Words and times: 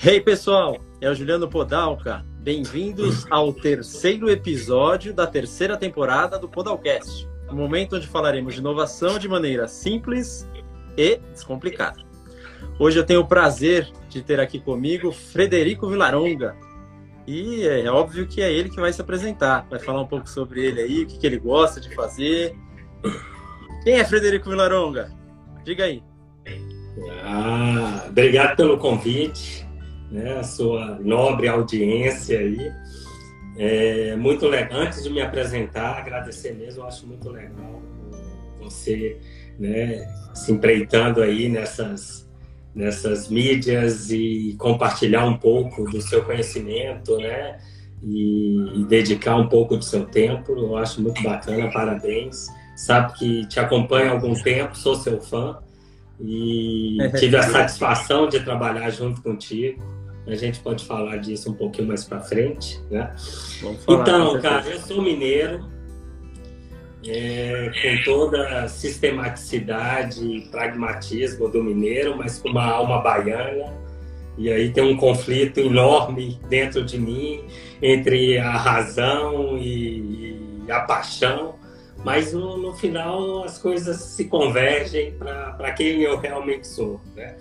Hey 0.00 0.20
pessoal, 0.20 0.78
é 1.00 1.10
o 1.10 1.14
Juliano 1.14 1.48
Podalca. 1.48 2.24
Bem-vindos 2.38 3.26
ao 3.32 3.52
terceiro 3.52 4.30
episódio 4.30 5.12
da 5.12 5.26
terceira 5.26 5.76
temporada 5.76 6.38
do 6.38 6.48
Podalcast, 6.48 7.28
um 7.50 7.56
momento 7.56 7.96
onde 7.96 8.06
falaremos 8.06 8.54
de 8.54 8.60
inovação 8.60 9.18
de 9.18 9.28
maneira 9.28 9.66
simples 9.66 10.48
e 10.96 11.16
descomplicada. 11.32 12.00
Hoje 12.78 12.96
eu 12.96 13.04
tenho 13.04 13.22
o 13.22 13.26
prazer 13.26 13.90
de 14.08 14.22
ter 14.22 14.38
aqui 14.38 14.60
comigo 14.60 15.10
Frederico 15.10 15.88
Vilaronga. 15.88 16.56
E 17.26 17.66
é 17.66 17.90
óbvio 17.90 18.28
que 18.28 18.40
é 18.40 18.52
ele 18.52 18.70
que 18.70 18.80
vai 18.80 18.92
se 18.92 19.00
apresentar, 19.00 19.66
vai 19.68 19.80
falar 19.80 20.00
um 20.00 20.06
pouco 20.06 20.30
sobre 20.30 20.64
ele 20.64 20.80
aí, 20.80 21.02
o 21.02 21.06
que, 21.08 21.18
que 21.18 21.26
ele 21.26 21.40
gosta 21.40 21.80
de 21.80 21.92
fazer. 21.92 22.54
Quem 23.82 23.94
é 23.94 24.04
Frederico 24.04 24.48
Vilaronga? 24.48 25.12
Diga 25.64 25.86
aí. 25.86 26.04
Ah, 27.24 28.06
obrigado 28.08 28.56
pelo 28.56 28.78
convite, 28.78 29.67
né, 30.10 30.38
a 30.38 30.42
sua 30.42 30.98
nobre 31.00 31.48
audiência 31.48 32.38
aí. 32.38 32.72
É 33.56 34.16
muito 34.16 34.46
legal. 34.46 34.80
Antes 34.80 35.02
de 35.02 35.10
me 35.10 35.20
apresentar, 35.20 35.98
agradecer 35.98 36.54
mesmo, 36.54 36.82
eu 36.82 36.86
acho 36.86 37.06
muito 37.06 37.28
legal 37.28 37.82
você 38.68 39.16
né, 39.58 40.06
se 40.34 40.52
empreitando 40.52 41.22
aí 41.22 41.48
nessas, 41.48 42.28
nessas 42.74 43.28
mídias 43.28 44.10
e 44.10 44.54
compartilhar 44.58 45.24
um 45.24 45.36
pouco 45.36 45.84
do 45.84 46.00
seu 46.00 46.22
conhecimento, 46.24 47.16
né? 47.18 47.58
E, 48.00 48.80
e 48.80 48.84
dedicar 48.84 49.34
um 49.36 49.48
pouco 49.48 49.76
do 49.76 49.84
seu 49.84 50.04
tempo. 50.04 50.52
Eu 50.52 50.76
acho 50.76 51.00
muito 51.02 51.20
bacana, 51.22 51.68
parabéns. 51.72 52.46
Sabe 52.76 53.12
que 53.14 53.46
te 53.48 53.58
acompanho 53.58 54.10
há 54.10 54.12
algum 54.12 54.34
tempo, 54.34 54.76
sou 54.76 54.94
seu 54.94 55.20
fã 55.20 55.58
e 56.20 56.96
tive 57.18 57.36
a 57.36 57.42
satisfação 57.42 58.28
de 58.28 58.38
trabalhar 58.38 58.88
junto 58.90 59.20
contigo. 59.20 59.82
A 60.28 60.34
gente 60.34 60.60
pode 60.60 60.84
falar 60.84 61.16
disso 61.16 61.50
um 61.50 61.54
pouquinho 61.54 61.88
mais 61.88 62.04
para 62.04 62.20
frente, 62.20 62.80
né? 62.90 63.14
Então, 63.88 64.40
cara, 64.40 64.68
eu 64.68 64.78
sou 64.78 65.02
mineiro, 65.02 65.64
é, 67.06 67.70
com 67.82 68.04
toda 68.04 68.60
a 68.60 68.68
sistematicidade 68.68 70.22
e 70.24 70.42
pragmatismo 70.50 71.48
do 71.48 71.64
mineiro, 71.64 72.16
mas 72.16 72.38
com 72.38 72.50
uma 72.50 72.64
alma 72.64 73.00
baiana. 73.00 73.72
E 74.36 74.50
aí 74.50 74.70
tem 74.70 74.84
um 74.84 74.96
conflito 74.96 75.58
enorme 75.58 76.38
dentro 76.48 76.84
de 76.84 76.98
mim 76.98 77.44
entre 77.82 78.38
a 78.38 78.52
razão 78.52 79.58
e, 79.58 80.36
e 80.66 80.70
a 80.70 80.80
paixão 80.80 81.58
mas 82.04 82.32
no, 82.32 82.56
no 82.56 82.74
final 82.74 83.44
as 83.44 83.58
coisas 83.58 83.96
se 84.00 84.26
convergem 84.26 85.14
para 85.14 85.72
quem 85.72 86.02
eu 86.02 86.18
realmente 86.18 86.66
sou. 86.66 87.00
Né? 87.14 87.36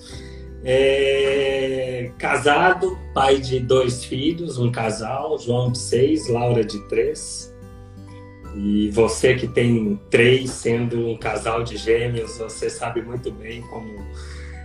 É, 0.64 2.12
casado, 2.18 2.98
pai 3.14 3.40
de 3.40 3.60
dois 3.60 4.04
filhos, 4.04 4.58
um 4.58 4.72
casal, 4.72 5.38
João 5.38 5.72
de 5.72 5.78
seis, 5.78 6.28
Laura 6.28 6.64
de 6.64 6.80
três. 6.88 7.54
E 8.56 8.90
você 8.90 9.36
que 9.36 9.48
tem 9.48 10.00
três, 10.10 10.50
sendo 10.50 11.08
um 11.08 11.18
casal 11.18 11.64
de 11.64 11.78
gêmeos, 11.78 12.38
você 12.38 12.70
sabe 12.70 13.02
muito 13.02 13.32
bem 13.32 13.62
como 13.62 13.88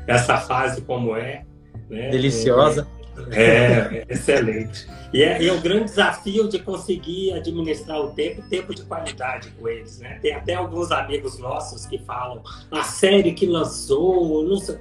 essa 0.06 0.38
fase 0.38 0.80
como 0.82 1.14
é. 1.14 1.44
Né? 1.90 2.10
Deliciosa. 2.10 2.88
É, 3.30 3.42
é, 3.42 4.06
excelente. 4.08 4.88
E 5.12 5.22
é, 5.22 5.46
é 5.46 5.52
o 5.52 5.60
grande 5.60 5.84
desafio 5.84 6.48
de 6.48 6.58
conseguir 6.58 7.34
administrar 7.34 8.00
o 8.00 8.12
tempo 8.12 8.40
e 8.40 8.48
tempo 8.48 8.74
de 8.74 8.82
qualidade 8.82 9.50
com 9.58 9.68
eles, 9.68 9.98
né? 9.98 10.18
Tem 10.22 10.32
até 10.32 10.54
alguns 10.54 10.90
amigos 10.90 11.38
nossos 11.38 11.84
que 11.84 11.98
falam 11.98 12.42
a 12.70 12.82
série 12.82 13.32
que 13.32 13.44
lançou, 13.44 14.42
não 14.42 14.56
sei. 14.56 14.78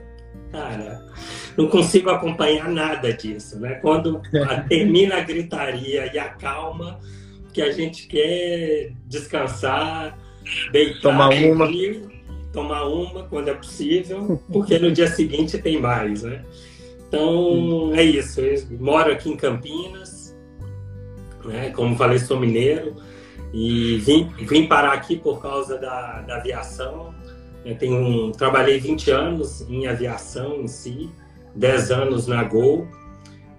Cara, 0.51 1.05
não 1.57 1.67
consigo 1.67 2.09
acompanhar 2.09 2.69
nada 2.69 3.13
disso, 3.13 3.59
né? 3.59 3.75
Quando 3.75 4.21
termina 4.67 5.17
a 5.17 5.21
gritaria 5.21 6.11
e 6.13 6.19
a 6.19 6.29
calma, 6.29 6.99
que 7.53 7.61
a 7.61 7.71
gente 7.71 8.07
quer 8.07 8.91
descansar, 9.07 10.17
deitar, 10.71 11.01
tomar 11.01 11.29
uma, 11.29 11.67
tomar 12.51 12.83
uma 12.83 13.23
quando 13.23 13.49
é 13.49 13.53
possível, 13.53 14.41
porque 14.51 14.77
no 14.77 14.91
dia 14.91 15.07
seguinte 15.07 15.57
tem 15.57 15.79
mais, 15.79 16.23
né? 16.23 16.43
Então, 17.07 17.91
é 17.93 18.03
isso. 18.03 18.39
Eu 18.39 18.65
moro 18.79 19.11
aqui 19.11 19.29
em 19.29 19.35
Campinas, 19.35 20.35
né? 21.43 21.69
como 21.71 21.95
falei, 21.95 22.19
sou 22.19 22.39
mineiro 22.39 22.95
e 23.53 23.97
vim, 23.97 24.29
vim 24.39 24.65
parar 24.65 24.93
aqui 24.93 25.17
por 25.17 25.41
causa 25.41 25.77
da, 25.77 26.21
da 26.21 26.37
aviação. 26.37 27.13
Eu 27.63 27.77
tenho, 27.77 28.31
trabalhei 28.31 28.79
20 28.79 29.11
anos 29.11 29.61
em 29.69 29.87
aviação 29.87 30.61
em 30.61 30.67
si, 30.67 31.09
10 31.55 31.91
anos 31.91 32.27
na 32.27 32.43
Gol. 32.43 32.87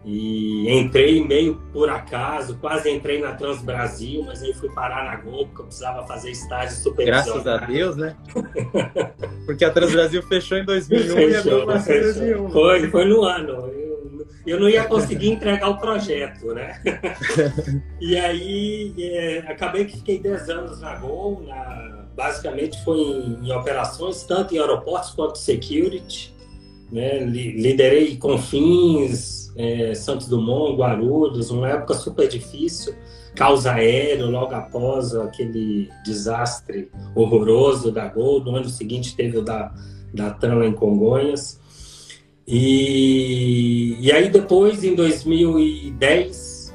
E 0.05 0.69
entrei 0.69 1.25
meio 1.25 1.63
por 1.73 1.89
acaso, 1.89 2.57
quase 2.57 2.91
entrei 2.91 3.21
na 3.21 3.35
Trans 3.35 3.63
Brasil, 3.63 4.25
mas 4.27 4.43
aí 4.43 4.53
fui 4.53 4.69
parar 4.71 5.05
na 5.05 5.15
Gol 5.15 5.47
porque 5.47 5.61
eu 5.61 5.67
precisava 5.67 6.05
fazer 6.09 6.33
estágio 6.33 6.77
supervisão. 6.77 7.35
Graças 7.35 7.47
a 7.47 7.59
Deus, 7.59 7.97
né? 7.97 8.17
Porque 9.47 9.65
a 9.65 9.71
Trans 9.71 9.93
Brasil 9.93 10.21
fechou 10.25 10.59
em 10.59 10.65
2001 10.65 11.15
fechou, 11.15 11.59
e 11.59 11.73
a 11.73 11.77
em 11.77 12.01
2001. 12.03 12.51
Foi, 12.51 12.91
foi 12.91 13.05
no 13.05 13.23
ano. 13.23 13.53
Eu, 13.53 14.27
eu 14.45 14.59
não 14.59 14.69
ia 14.69 14.84
conseguir 14.84 15.29
entregar 15.29 15.69
o 15.69 15.79
projeto, 15.79 16.53
né? 16.53 16.81
e 18.01 18.17
aí 18.17 18.95
é, 18.99 19.39
acabei 19.49 19.84
que 19.84 19.99
fiquei 19.99 20.19
10 20.19 20.51
anos 20.51 20.81
na 20.81 20.97
Gol, 20.97 21.45
na, 21.47 22.02
basicamente 22.15 22.83
foi 22.84 22.99
em, 22.99 23.49
em 23.49 23.53
operações, 23.53 24.23
tanto 24.25 24.55
em 24.55 24.59
aeroportos 24.59 25.11
quanto 25.11 25.39
security. 25.39 26.34
Né? 26.91 27.21
Liderei 27.25 28.17
confins, 28.17 29.50
é, 29.56 29.95
Santos 29.95 30.28
Dumont, 30.28 30.77
Guarulhos, 30.77 31.51
uma 31.51 31.69
época 31.69 31.95
super 31.95 32.28
difícil, 32.28 32.95
causa 33.34 33.72
aéreo, 33.72 34.31
logo 34.31 34.55
após 34.55 35.15
aquele 35.15 35.89
desastre 36.05 36.91
horroroso 37.15 37.91
da 37.91 38.09
Gol. 38.09 38.45
No 38.45 38.56
ano 38.56 38.69
seguinte 38.69 39.17
teve 39.17 39.39
o 39.39 39.43
da, 39.43 39.72
da 40.12 40.31
TAM 40.31 40.65
em 40.65 40.72
Congonhas. 40.72 41.61
E, 42.47 43.97
e 44.01 44.12
aí 44.12 44.28
depois, 44.28 44.84
em 44.84 44.95
2010, 44.95 46.75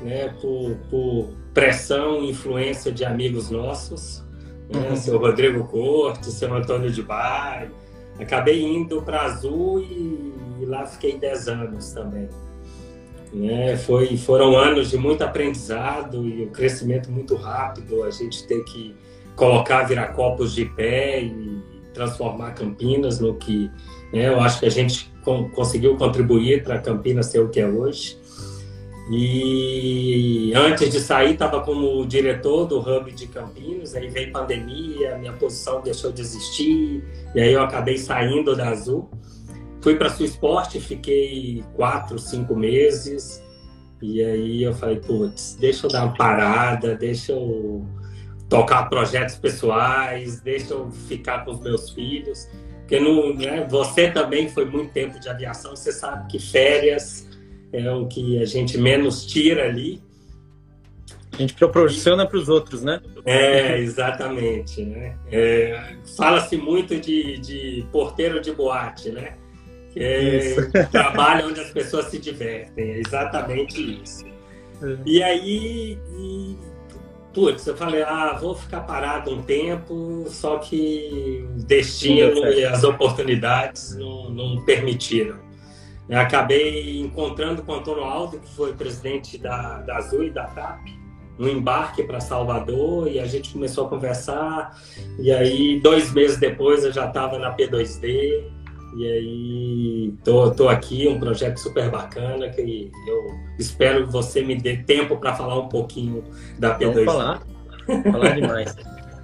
né, 0.00 0.28
por, 0.40 0.76
por 0.88 1.28
pressão 1.52 2.22
e 2.22 2.30
influência 2.30 2.90
de 2.90 3.04
amigos 3.04 3.50
nossos, 3.50 4.24
né, 4.68 4.90
uhum. 4.90 4.96
seu 4.96 5.18
Rodrigo 5.18 5.64
Cortes, 5.64 6.32
seu 6.34 6.52
Antônio 6.52 6.90
de 6.90 7.02
Bar, 7.02 7.68
acabei 8.18 8.62
indo 8.62 9.02
para 9.02 9.22
Azul 9.22 9.80
e 9.80 10.32
e 10.62 10.64
lá 10.64 10.86
fiquei 10.86 11.18
10 11.18 11.48
anos 11.48 11.92
também. 11.92 12.28
Né? 13.32 13.76
Foi, 13.76 14.16
foram 14.16 14.56
anos 14.56 14.90
de 14.90 14.96
muito 14.96 15.22
aprendizado 15.22 16.26
e 16.26 16.44
um 16.44 16.50
crescimento 16.50 17.10
muito 17.10 17.34
rápido, 17.34 18.04
a 18.04 18.10
gente 18.10 18.46
ter 18.46 18.62
que 18.64 18.94
colocar 19.34 19.84
Viracopos 19.84 20.54
de 20.54 20.66
pé 20.66 21.22
e 21.22 21.62
transformar 21.92 22.52
Campinas 22.52 23.18
no 23.18 23.34
que 23.34 23.70
né, 24.12 24.28
eu 24.28 24.40
acho 24.40 24.60
que 24.60 24.66
a 24.66 24.70
gente 24.70 25.12
conseguiu 25.54 25.96
contribuir 25.96 26.62
para 26.62 26.78
Campinas 26.78 27.26
ser 27.26 27.40
o 27.40 27.48
que 27.48 27.60
é 27.60 27.66
hoje. 27.66 28.18
E 29.10 30.52
antes 30.54 30.90
de 30.90 31.00
sair, 31.00 31.32
estava 31.32 31.60
como 31.60 32.06
diretor 32.06 32.66
do 32.66 32.78
Hub 32.78 33.10
de 33.12 33.26
Campinas, 33.26 33.94
aí 33.94 34.08
veio 34.08 34.32
pandemia, 34.32 35.18
minha 35.18 35.32
posição 35.32 35.80
deixou 35.80 36.12
de 36.12 36.20
existir, 36.20 37.02
e 37.34 37.40
aí 37.40 37.52
eu 37.52 37.62
acabei 37.62 37.98
saindo 37.98 38.54
da 38.54 38.68
Azul. 38.68 39.10
Fui 39.80 39.96
para 39.96 40.08
Sul 40.08 40.26
Esporte, 40.26 40.80
fiquei 40.80 41.64
quatro, 41.74 42.16
cinco 42.18 42.54
meses. 42.54 43.42
E 44.00 44.22
aí 44.22 44.62
eu 44.62 44.72
falei, 44.72 45.00
putz, 45.00 45.56
deixa 45.60 45.86
eu 45.86 45.90
dar 45.90 46.04
uma 46.04 46.14
parada, 46.14 46.94
deixa 46.96 47.32
eu 47.32 47.84
tocar 48.48 48.88
projetos 48.88 49.36
pessoais, 49.36 50.40
deixa 50.40 50.74
eu 50.74 50.90
ficar 50.90 51.44
com 51.44 51.52
os 51.52 51.60
meus 51.60 51.90
filhos. 51.90 52.48
Porque 52.80 53.00
não, 53.00 53.34
né, 53.34 53.66
você 53.68 54.10
também 54.10 54.48
foi 54.48 54.64
muito 54.64 54.92
tempo 54.92 55.18
de 55.18 55.28
aviação, 55.28 55.74
você 55.74 55.92
sabe 55.92 56.28
que 56.28 56.38
férias 56.38 57.28
é 57.72 57.90
o 57.90 58.06
que 58.06 58.38
a 58.38 58.44
gente 58.44 58.76
menos 58.78 59.24
tira 59.26 59.64
ali. 59.64 60.00
A 61.32 61.36
gente 61.36 61.54
proporciona 61.54 62.26
para 62.26 62.38
os 62.38 62.48
outros, 62.48 62.82
né? 62.82 63.00
É, 63.24 63.78
exatamente. 63.78 64.84
Né? 64.84 65.16
É, 65.30 65.96
Fala-se 66.16 66.56
muito 66.56 66.98
de, 67.00 67.38
de 67.38 67.86
porteiro 67.90 68.40
de 68.40 68.52
boate, 68.52 69.10
né? 69.10 69.34
que 69.92 70.00
é 70.00 70.54
trabalho 70.90 71.48
onde 71.48 71.60
as 71.60 71.70
pessoas 71.70 72.06
se 72.06 72.18
divertem. 72.18 72.92
É 72.92 72.98
exatamente 72.98 74.00
isso. 74.02 74.24
É. 74.82 74.96
E 75.04 75.22
aí, 75.22 75.98
e, 76.18 76.56
putz, 77.32 77.66
eu 77.66 77.76
falei, 77.76 78.02
ah, 78.02 78.36
vou 78.40 78.54
ficar 78.54 78.80
parado 78.80 79.30
um 79.30 79.42
tempo, 79.42 80.24
só 80.28 80.58
que 80.58 81.46
o 81.54 81.62
destino 81.62 82.46
e 82.48 82.64
as 82.64 82.82
oportunidades 82.84 83.94
não, 83.96 84.30
não 84.30 84.64
permitiram. 84.64 85.38
Eu 86.12 86.20
acabei 86.20 87.00
encontrando 87.00 87.62
com 87.62 87.72
o 87.72 87.74
Antônio 87.76 88.04
Aldo, 88.04 88.38
que 88.38 88.46
foi 88.50 88.74
presidente 88.74 89.38
da, 89.38 89.78
da 89.78 89.96
Azul 89.96 90.24
e 90.24 90.30
da 90.30 90.44
TAP, 90.44 90.88
no 91.38 91.48
embarque 91.48 92.02
para 92.02 92.20
Salvador, 92.20 93.08
e 93.08 93.18
a 93.18 93.24
gente 93.24 93.50
começou 93.50 93.86
a 93.86 93.88
conversar. 93.88 94.78
E 95.18 95.32
aí, 95.32 95.80
dois 95.80 96.12
meses 96.12 96.36
depois, 96.36 96.84
eu 96.84 96.92
já 96.92 97.06
estava 97.06 97.38
na 97.38 97.56
P2D 97.56 98.44
E 98.94 99.06
aí, 99.06 100.14
tô, 100.22 100.50
tô 100.50 100.68
aqui, 100.68 101.08
um 101.08 101.18
projeto 101.18 101.56
super 101.56 101.90
bacana 101.90 102.50
que 102.50 102.90
eu 103.08 103.26
espero 103.58 104.04
que 104.04 104.12
você 104.12 104.42
me 104.42 104.54
dê 104.54 104.76
tempo 104.82 105.16
para 105.16 105.34
falar 105.34 105.58
um 105.58 105.68
pouquinho 105.70 106.22
da 106.58 106.78
P2. 106.78 106.92
Vamos 106.92 107.04
falar, 107.06 107.42
falar 108.12 108.30
demais. 108.32 108.76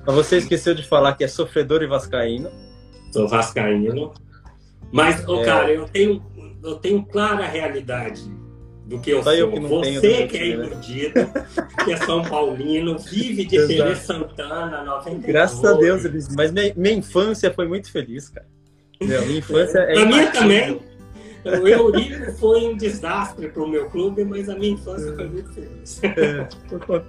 Mas 0.06 0.14
você 0.14 0.38
esqueceu 0.38 0.74
de 0.74 0.88
falar 0.88 1.12
que 1.16 1.22
é 1.22 1.28
sofredor 1.28 1.82
e 1.82 1.86
vascaíno. 1.86 2.48
Sou 3.12 3.28
vascaíno. 3.28 4.14
Mas, 4.90 5.22
é... 5.22 5.44
cara, 5.44 5.70
eu 5.70 5.84
tenho, 5.86 6.22
eu 6.62 6.76
tenho 6.76 7.04
clara 7.04 7.46
realidade 7.46 8.22
do 8.88 8.98
que 8.98 9.10
eu 9.10 9.22
Só 9.22 9.30
sou. 9.30 9.38
Eu 9.38 9.52
que 9.52 9.60
Você 9.60 10.26
que 10.26 10.36
é 10.36 10.56
né? 10.56 10.64
iludido, 10.64 11.14
que 11.84 11.92
é 11.92 11.96
São 11.98 12.22
Paulino, 12.22 12.98
vive 12.98 13.44
de 13.44 13.56
Tele 13.68 13.94
Santana, 13.96 14.82
99. 14.82 15.26
Graças 15.26 15.64
a 15.64 15.72
Deus, 15.74 16.02
mas 16.34 16.50
minha, 16.50 16.72
minha 16.74 16.94
infância 16.94 17.52
foi 17.52 17.68
muito 17.68 17.92
feliz, 17.92 18.28
cara. 18.28 18.46
Meu, 19.00 19.24
minha 19.26 19.38
infância 19.38 19.78
é. 19.78 19.98
A 19.98 20.06
minha 20.06 20.32
também. 20.32 20.80
O 21.44 21.68
Eurico 21.68 22.32
foi 22.32 22.66
um 22.66 22.76
desastre 22.76 23.48
para 23.48 23.62
o 23.62 23.68
meu 23.68 23.88
clube, 23.88 24.24
mas 24.24 24.48
a 24.48 24.56
minha 24.56 24.72
infância 24.72 25.14
foi 25.14 25.28
muito 25.28 25.50
feliz. 25.52 26.00
É, 26.02 26.48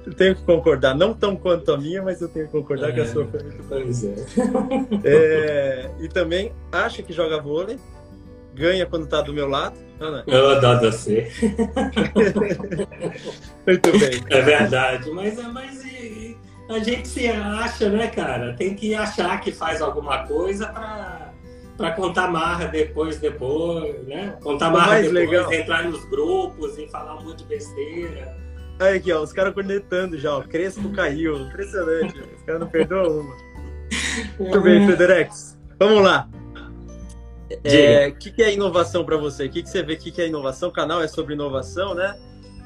eu 0.07 0.13
tenho 0.13 0.36
que 0.36 0.44
concordar, 0.44 0.96
não 0.96 1.13
tão 1.13 1.36
quanto 1.36 1.72
a 1.72 1.78
minha, 1.78 2.01
mas 2.01 2.22
eu 2.22 2.30
tenho 2.30 2.46
que 2.46 2.51
concordar 2.51 2.90
é, 2.90 2.92
que 2.94 3.00
a 3.01 3.06
sua 3.07 3.25
foi 3.25 3.44
muito 3.44 3.63
feliz. 3.63 4.04
É. 4.04 4.16
é. 5.04 5.92
E 6.00 6.07
também 6.07 6.54
acha 6.72 7.01
que 7.01 7.12
joga 7.12 7.42
vôlei, 7.42 7.78
ganha 8.54 8.86
quando 8.86 9.06
está 9.06 9.22
do 9.22 9.34
meu 9.34 9.48
lado. 9.48 9.78
Ana. 10.00 10.24
Eu 10.28 10.50
adoro 10.51 10.92
você. 10.92 11.30
muito 13.68 13.92
bem. 14.00 14.24
É 14.30 14.42
verdade, 14.42 15.12
mas, 15.12 15.38
é 15.38 15.44
mas 15.44 15.84
a 16.69 16.80
gente 16.80 17.07
se 17.07 17.28
acha, 17.28 17.90
né, 17.90 18.07
cara? 18.07 18.54
Tem 18.54 18.75
que 18.75 18.94
achar 18.94 19.42
que 19.42 19.51
faz 19.51 19.81
alguma 19.81 20.25
coisa 20.28 20.68
para 20.68 21.30
para 21.75 21.92
contar 21.92 22.30
marra 22.30 22.66
depois, 22.66 23.19
depois, 23.19 24.06
né? 24.06 24.38
Contar 24.44 24.69
marra 24.69 24.98
depois, 24.98 25.13
legal. 25.13 25.54
entrar 25.54 25.84
nos 25.86 26.04
grupos 26.10 26.78
e 26.78 26.90
falar 26.90 27.16
um 27.16 27.24
monte 27.24 27.38
de 27.38 27.46
besteira. 27.46 28.36
Aí 28.80 28.98
aqui, 28.98 29.13
ó, 29.13 29.22
os 29.22 29.31
caras 29.31 29.54
cornetando 29.54 30.18
já, 30.18 30.36
ó. 30.36 30.42
Crespo 30.42 30.92
caiu. 30.92 31.38
Impressionante. 31.38 32.19
os 32.19 32.42
caras 32.44 32.60
não 32.62 32.68
perdoam 32.68 33.22
uma. 33.22 33.36
Muito 34.38 34.62
bem, 34.62 34.86
Federex. 34.86 35.57
Vamos 35.80 36.04
lá. 36.04 36.30
O 37.50 37.68
é, 37.68 38.12
que, 38.12 38.31
que 38.31 38.44
é 38.44 38.54
inovação 38.54 39.04
para 39.04 39.18
você? 39.18 39.46
O 39.46 39.50
que, 39.50 39.63
que 39.63 39.69
você 39.69 39.81
vê? 39.81 39.94
O 39.94 39.98
que, 39.98 40.12
que 40.12 40.22
é 40.22 40.28
inovação? 40.28 40.69
O 40.69 40.72
canal 40.72 41.01
é 41.01 41.07
sobre 41.07 41.34
inovação, 41.34 41.96
né? 41.96 42.16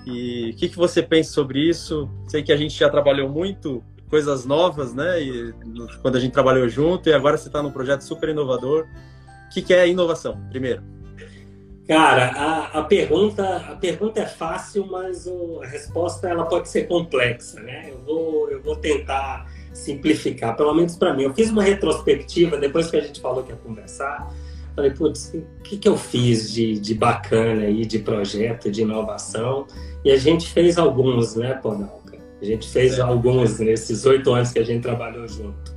E 0.06 0.51
o 0.51 0.56
que, 0.57 0.69
que 0.69 0.75
você 0.75 1.01
pensa 1.01 1.31
sobre 1.31 1.59
isso? 1.59 2.09
Sei 2.27 2.44
que 2.44 2.51
a 2.51 2.57
gente 2.57 2.77
já 2.77 2.89
trabalhou 2.89 3.30
muito 3.30 3.83
coisas 4.09 4.45
novas, 4.45 4.94
né? 4.94 5.21
E, 5.21 5.53
quando 6.01 6.18
a 6.18 6.19
gente 6.19 6.33
trabalhou 6.33 6.68
junto, 6.68 7.09
e 7.09 7.13
agora 7.13 7.38
você 7.38 7.47
está 7.47 7.63
num 7.63 7.71
projeto 7.71 8.01
super 8.01 8.30
inovador. 8.30 8.85
O 9.47 9.53
que, 9.53 9.62
que 9.62 9.74
é 9.74 9.88
inovação, 9.88 10.39
primeiro? 10.50 10.83
Cara, 11.88 12.31
a, 12.31 12.80
a, 12.80 12.83
pergunta, 12.83 13.57
a 13.57 13.75
pergunta 13.75 14.21
é 14.21 14.25
fácil, 14.25 14.85
mas 14.88 15.25
o, 15.25 15.62
a 15.62 15.68
resposta 15.68 16.30
ela 16.30 16.45
pode 16.45 16.69
ser 16.69 16.88
complexa, 16.88 17.59
né? 17.62 17.89
Eu 17.89 17.97
vou, 18.06 18.50
eu 18.50 18.62
vou 18.62 18.75
tentar 18.75 19.51
simplificar, 19.74 20.56
pelo 20.56 20.74
menos 20.74 20.95
para 20.95 21.13
mim. 21.13 21.24
Eu 21.24 21.33
fiz 21.33 21.50
uma 21.50 21.63
retrospectiva 21.63 22.57
depois 22.57 22.89
que 22.89 22.97
a 22.97 23.01
gente 23.01 23.19
falou 23.19 23.44
que 23.44 23.51
ia 23.51 23.57
conversar. 23.57 24.31
Falei, 24.75 24.91
putz, 24.91 25.33
o 25.33 25.63
que, 25.63 25.77
que 25.77 25.87
eu 25.87 25.97
fiz 25.97 26.51
de, 26.51 26.79
de 26.79 26.95
bacana 26.95 27.63
aí, 27.63 27.85
de 27.85 27.99
projeto, 27.99 28.71
de 28.71 28.81
inovação? 28.81 29.67
E 30.03 30.11
a 30.11 30.17
gente 30.17 30.47
fez 30.49 30.77
alguns, 30.77 31.35
né, 31.35 31.53
Podal? 31.53 32.03
A 32.43 32.45
gente 32.45 32.69
fez 32.69 32.99
alguns 32.99 33.57
nesses 33.59 34.05
oito 34.05 34.33
anos 34.33 34.51
que 34.51 34.59
a 34.59 34.65
gente 34.65 34.81
trabalhou 34.81 35.25
junto. 35.29 35.73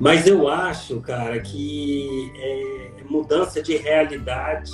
Mas 0.00 0.26
eu 0.26 0.48
acho, 0.48 1.02
cara, 1.02 1.38
que 1.38 2.32
é 2.34 3.04
mudança 3.10 3.62
de 3.62 3.76
realidade 3.76 4.72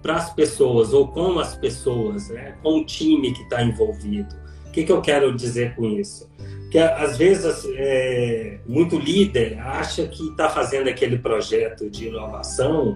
para 0.00 0.14
as 0.14 0.32
pessoas 0.32 0.92
ou 0.92 1.08
com 1.08 1.40
as 1.40 1.56
pessoas, 1.56 2.28
né? 2.28 2.54
com 2.62 2.78
o 2.78 2.84
time 2.84 3.32
que 3.32 3.42
está 3.42 3.60
envolvido. 3.60 4.36
O 4.68 4.70
que, 4.70 4.84
que 4.84 4.92
eu 4.92 5.00
quero 5.00 5.34
dizer 5.34 5.74
com 5.74 5.84
isso? 5.86 6.30
Porque 6.76 6.78
às 6.78 7.16
vezes 7.16 7.66
é, 7.74 8.58
muito 8.66 8.98
líder 8.98 9.58
acha 9.60 10.06
que 10.06 10.28
está 10.28 10.50
fazendo 10.50 10.90
aquele 10.90 11.16
projeto 11.18 11.88
de 11.88 12.08
inovação 12.08 12.94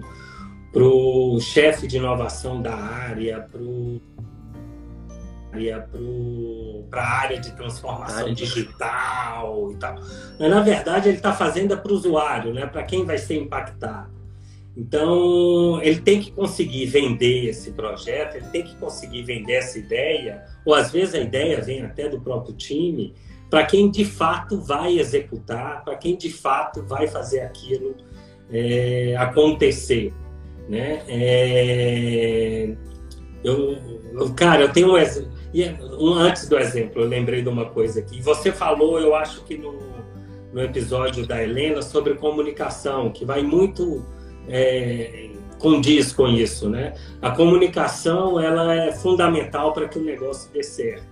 para 0.71 0.83
o 0.83 1.39
chefe 1.39 1.87
de 1.87 1.97
inovação 1.97 2.61
da 2.61 2.75
área, 2.75 3.47
para 6.91 7.01
a 7.01 7.21
área 7.21 7.39
de 7.39 7.51
transformação 7.53 8.19
área 8.19 8.35
digital 8.35 9.71
e 9.71 9.75
tal. 9.77 9.95
Mas, 10.39 10.49
na 10.51 10.61
verdade, 10.61 11.09
ele 11.09 11.17
está 11.17 11.33
fazendo 11.33 11.73
é 11.73 11.77
para 11.77 11.91
o 11.91 11.95
usuário, 11.95 12.53
né? 12.53 12.67
para 12.67 12.83
quem 12.83 13.03
vai 13.03 13.17
ser 13.17 13.37
impactado. 13.37 14.11
Então, 14.77 15.81
ele 15.81 16.01
tem 16.01 16.21
que 16.21 16.31
conseguir 16.31 16.85
vender 16.85 17.47
esse 17.47 17.71
projeto, 17.71 18.35
ele 18.35 18.47
tem 18.51 18.63
que 18.63 18.75
conseguir 18.75 19.23
vender 19.23 19.53
essa 19.53 19.79
ideia, 19.79 20.45
ou 20.63 20.75
às 20.75 20.91
vezes 20.91 21.15
a 21.15 21.19
ideia 21.19 21.59
vem 21.61 21.81
até 21.81 22.07
do 22.07 22.21
próprio 22.21 22.55
time, 22.55 23.15
para 23.51 23.65
quem 23.65 23.91
de 23.91 24.05
fato 24.05 24.59
vai 24.61 24.97
executar, 24.97 25.83
para 25.83 25.95
quem 25.95 26.15
de 26.15 26.31
fato 26.31 26.81
vai 26.83 27.05
fazer 27.07 27.41
aquilo 27.41 27.95
é, 28.49 29.13
acontecer. 29.17 30.13
Né? 30.67 31.03
É, 31.07 32.75
eu, 33.43 33.77
cara, 34.35 34.63
eu 34.63 34.71
tenho 34.71 34.93
um 34.93 34.97
exemplo 34.97 35.41
e 35.53 35.65
um, 35.99 36.13
antes 36.13 36.47
do 36.47 36.57
exemplo, 36.57 37.01
eu 37.01 37.07
lembrei 37.07 37.41
de 37.41 37.49
uma 37.49 37.65
coisa 37.65 37.99
aqui. 37.99 38.21
Você 38.21 38.51
falou, 38.51 38.99
eu 38.99 39.13
acho 39.13 39.43
que 39.43 39.57
no, 39.57 39.77
no 40.53 40.61
episódio 40.61 41.27
da 41.27 41.43
Helena, 41.43 41.81
sobre 41.81 42.13
comunicação, 42.15 43.11
que 43.11 43.25
vai 43.25 43.43
muito 43.43 44.05
é, 44.47 45.29
condiz 45.59 46.13
com 46.13 46.27
isso, 46.27 46.69
né? 46.69 46.93
A 47.21 47.31
comunicação 47.31 48.39
ela 48.39 48.73
é 48.73 48.91
fundamental 48.93 49.73
para 49.73 49.89
que 49.89 49.99
o 49.99 50.03
negócio 50.03 50.49
dê 50.53 50.63
certo. 50.63 51.10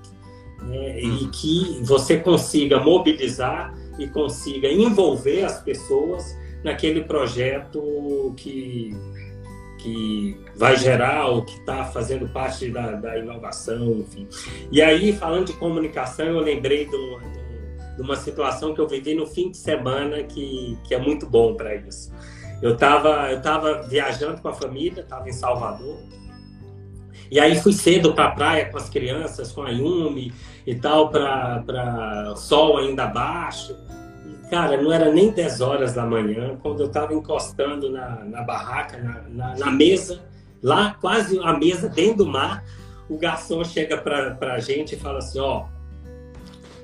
Né? 0.64 1.02
E 1.02 1.06
uhum. 1.06 1.32
que 1.32 1.80
você 1.84 2.18
consiga 2.18 2.80
mobilizar 2.80 3.74
e 3.98 4.08
consiga 4.08 4.68
envolver 4.68 5.44
as 5.44 5.62
pessoas 5.62 6.38
naquele 6.64 7.04
projeto 7.04 8.34
que 8.38 8.96
que 9.80 10.38
vai 10.58 10.76
gerar 10.76 11.28
ou 11.28 11.44
que 11.44 11.58
está 11.58 11.86
fazendo 11.86 12.28
parte 12.28 12.70
da, 12.70 12.92
da, 12.96 13.18
inovação, 13.18 13.92
enfim. 14.00 14.28
E 14.70 14.82
aí, 14.82 15.14
falando 15.14 15.48
de 15.48 15.54
comunicação, 15.54 16.26
eu 16.26 16.40
lembrei 16.40 16.86
de 16.86 16.96
uma, 16.96 17.22
de 17.96 18.02
uma 18.02 18.16
situação 18.18 18.74
que 18.74 18.82
eu 18.82 18.88
vivi 18.90 19.16
no 19.16 19.26
fim 19.26 19.50
de 19.50 19.58
semana 19.58 20.22
que, 20.24 20.78
que 20.84 20.94
é 20.94 21.00
muito 21.00 21.26
bom 21.26 21.56
para 21.56 21.75
isso. 21.75 22.12
Eu 22.62 22.74
estava 22.74 23.32
eu 23.32 23.42
tava 23.42 23.84
viajando 23.84 24.42
com 24.42 24.50
a 24.50 24.54
família, 24.54 25.01
estava 25.01 25.30
em 25.30 25.34
Salvador, 25.34 25.98
e 27.31 27.39
aí 27.39 27.59
fui 27.59 27.74
cedo 27.74 28.13
para 28.13 28.25
a 28.25 28.31
praia 28.31 28.65
com 28.65 28.77
as 28.77 28.89
crianças, 28.89 29.51
com 29.51 29.62
a 29.62 29.69
Yumi 29.69 30.33
e 30.65 30.75
tal, 30.75 31.09
para 31.09 32.33
sol 32.36 32.79
ainda 32.79 33.05
baixo. 33.05 33.75
Cara, 34.50 34.81
não 34.81 34.91
era 34.91 35.12
nem 35.12 35.29
10 35.29 35.62
horas 35.62 35.93
da 35.93 36.05
manhã, 36.05 36.57
quando 36.62 36.81
eu 36.81 36.88
estava 36.88 37.13
encostando 37.13 37.91
na, 37.91 38.24
na 38.25 38.41
barraca, 38.41 38.98
na, 38.98 39.21
na, 39.29 39.57
na, 39.57 39.71
mesa, 39.71 40.24
lá 40.62 40.98
quase 41.00 41.39
a 41.39 41.53
mesa 41.53 41.88
dentro 41.88 42.17
do 42.17 42.25
mar, 42.25 42.65
o 43.07 43.15
garçom 43.15 43.63
chega 43.63 43.95
para 43.95 44.53
a 44.53 44.59
gente 44.59 44.95
e 44.95 44.98
fala 44.98 45.19
assim, 45.19 45.39
ó, 45.39 45.65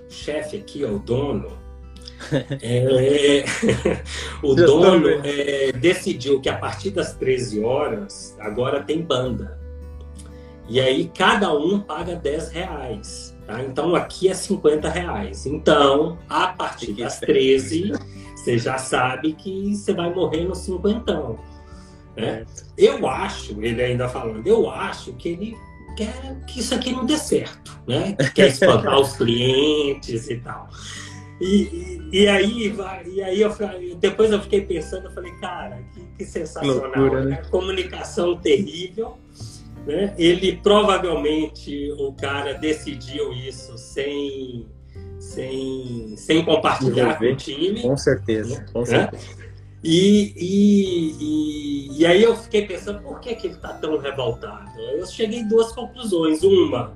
o 0.08 0.12
chefe 0.12 0.58
aqui, 0.58 0.86
ó, 0.86 0.90
o 0.90 1.00
dono, 1.00 1.58
é, 2.62 3.44
o 4.44 4.54
dono 4.54 5.10
é, 5.26 5.72
decidiu 5.72 6.40
que 6.40 6.50
a 6.50 6.58
partir 6.58 6.92
das 6.92 7.16
13 7.16 7.64
horas, 7.64 8.36
agora 8.40 8.84
tem 8.84 9.02
banda. 9.02 9.65
E 10.68 10.80
aí 10.80 11.12
cada 11.16 11.54
um 11.56 11.80
paga 11.80 12.16
10 12.16 12.52
reais. 12.52 13.38
Tá? 13.46 13.64
Então 13.64 13.96
aqui 13.96 14.28
é 14.28 14.34
50 14.34 14.90
reais. 14.90 15.46
Então, 15.46 16.18
a 16.28 16.48
partir 16.48 16.94
das 16.94 17.20
13, 17.20 17.92
você 18.36 18.58
já 18.58 18.78
sabe 18.78 19.34
que 19.34 19.76
você 19.76 19.94
vai 19.94 20.14
morrer 20.14 20.46
no 20.46 20.56
cinquentão. 20.56 21.38
Né? 22.16 22.46
Eu 22.78 23.08
acho, 23.08 23.62
ele 23.62 23.82
ainda 23.82 24.08
falando, 24.08 24.46
eu 24.48 24.70
acho 24.70 25.14
que 25.14 25.30
ele 25.30 25.58
quer 25.96 26.36
que 26.48 26.60
isso 26.60 26.74
aqui 26.74 26.92
não 26.92 27.06
dê 27.06 27.18
certo, 27.18 27.80
né? 27.88 28.16
Quer 28.34 28.48
espantar 28.48 29.00
os 29.00 29.16
clientes 29.18 30.30
e 30.30 30.38
tal. 30.38 30.70
E, 31.40 31.46
e, 32.12 32.24
e, 32.24 32.28
aí, 32.28 32.76
e 33.14 33.22
aí 33.22 33.42
eu, 33.42 33.54
depois 33.98 34.32
eu 34.32 34.42
fiquei 34.42 34.62
pensando, 34.62 35.06
eu 35.06 35.12
falei, 35.12 35.32
cara, 35.34 35.84
que, 35.94 36.02
que 36.18 36.26
sensacional. 36.26 36.78
Loucura, 36.78 37.26
né? 37.26 37.42
Comunicação 37.50 38.38
terrível 38.38 39.18
né? 39.86 40.14
Ele 40.18 40.58
provavelmente 40.58 41.92
o 41.98 42.14
cara 42.14 42.54
decidiu 42.54 43.32
isso 43.34 43.78
sem 43.78 44.68
sem, 45.20 46.14
sem 46.18 46.46
compartilhar 46.46 47.18
com 47.18 47.26
o 47.26 47.36
time. 47.36 47.82
Com 47.82 47.98
certeza, 47.98 48.60
né? 48.60 48.66
com 48.72 48.86
certeza. 48.86 49.46
E, 49.84 50.34
e, 50.36 51.16
e, 51.20 52.00
e, 52.00 52.06
aí 52.06 52.24
eu 52.24 52.36
fiquei 52.36 52.66
pensando, 52.66 53.02
por 53.02 53.20
que, 53.20 53.36
que 53.36 53.48
ele 53.48 53.56
está 53.56 53.74
tão 53.74 54.00
revoltado? 54.00 54.80
Eu 54.80 55.06
cheguei 55.06 55.40
em 55.40 55.48
duas 55.48 55.72
conclusões. 55.72 56.42
Uma, 56.42 56.96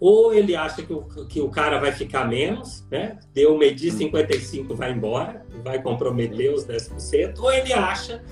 ou 0.00 0.32
ele 0.32 0.56
acha 0.56 0.82
que 0.82 0.92
o, 0.94 1.02
que 1.26 1.40
o 1.42 1.50
cara 1.50 1.78
vai 1.78 1.92
ficar 1.92 2.26
menos, 2.26 2.86
né? 2.90 3.18
Deu 3.34 3.56
medir 3.58 3.92
55, 3.92 4.74
vai 4.74 4.92
embora, 4.92 5.44
vai 5.62 5.82
comprometer 5.82 6.54
os 6.54 6.66
10%, 6.66 7.38
ou 7.38 7.52
ele 7.52 7.72
acha 7.74 8.22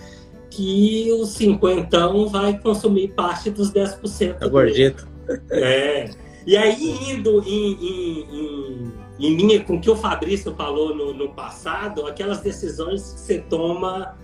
que 0.51 1.11
o 1.13 1.27
cinquentão 1.27 2.29
vai 2.29 2.59
consumir 2.59 3.09
parte 3.09 3.51
dos 3.51 3.73
10%. 3.73 4.37
É 4.41 4.49
gorjeta. 4.49 5.07
É. 5.51 6.11
E 6.47 6.57
aí, 6.57 7.13
indo 7.13 7.43
em, 7.47 7.73
em, 7.73 8.21
em, 8.33 8.93
em, 9.21 9.37
linha 9.37 9.63
com 9.63 9.77
o 9.77 9.81
que 9.81 9.91
o 9.91 9.97
Fabrício 9.97 10.55
falou 10.55 10.95
no, 10.95 11.13
no 11.13 11.29
passado, 11.31 12.07
aquelas 12.07 12.41
decisões 12.41 13.13
que 13.13 13.21
você 13.21 13.39
toma 13.39 14.17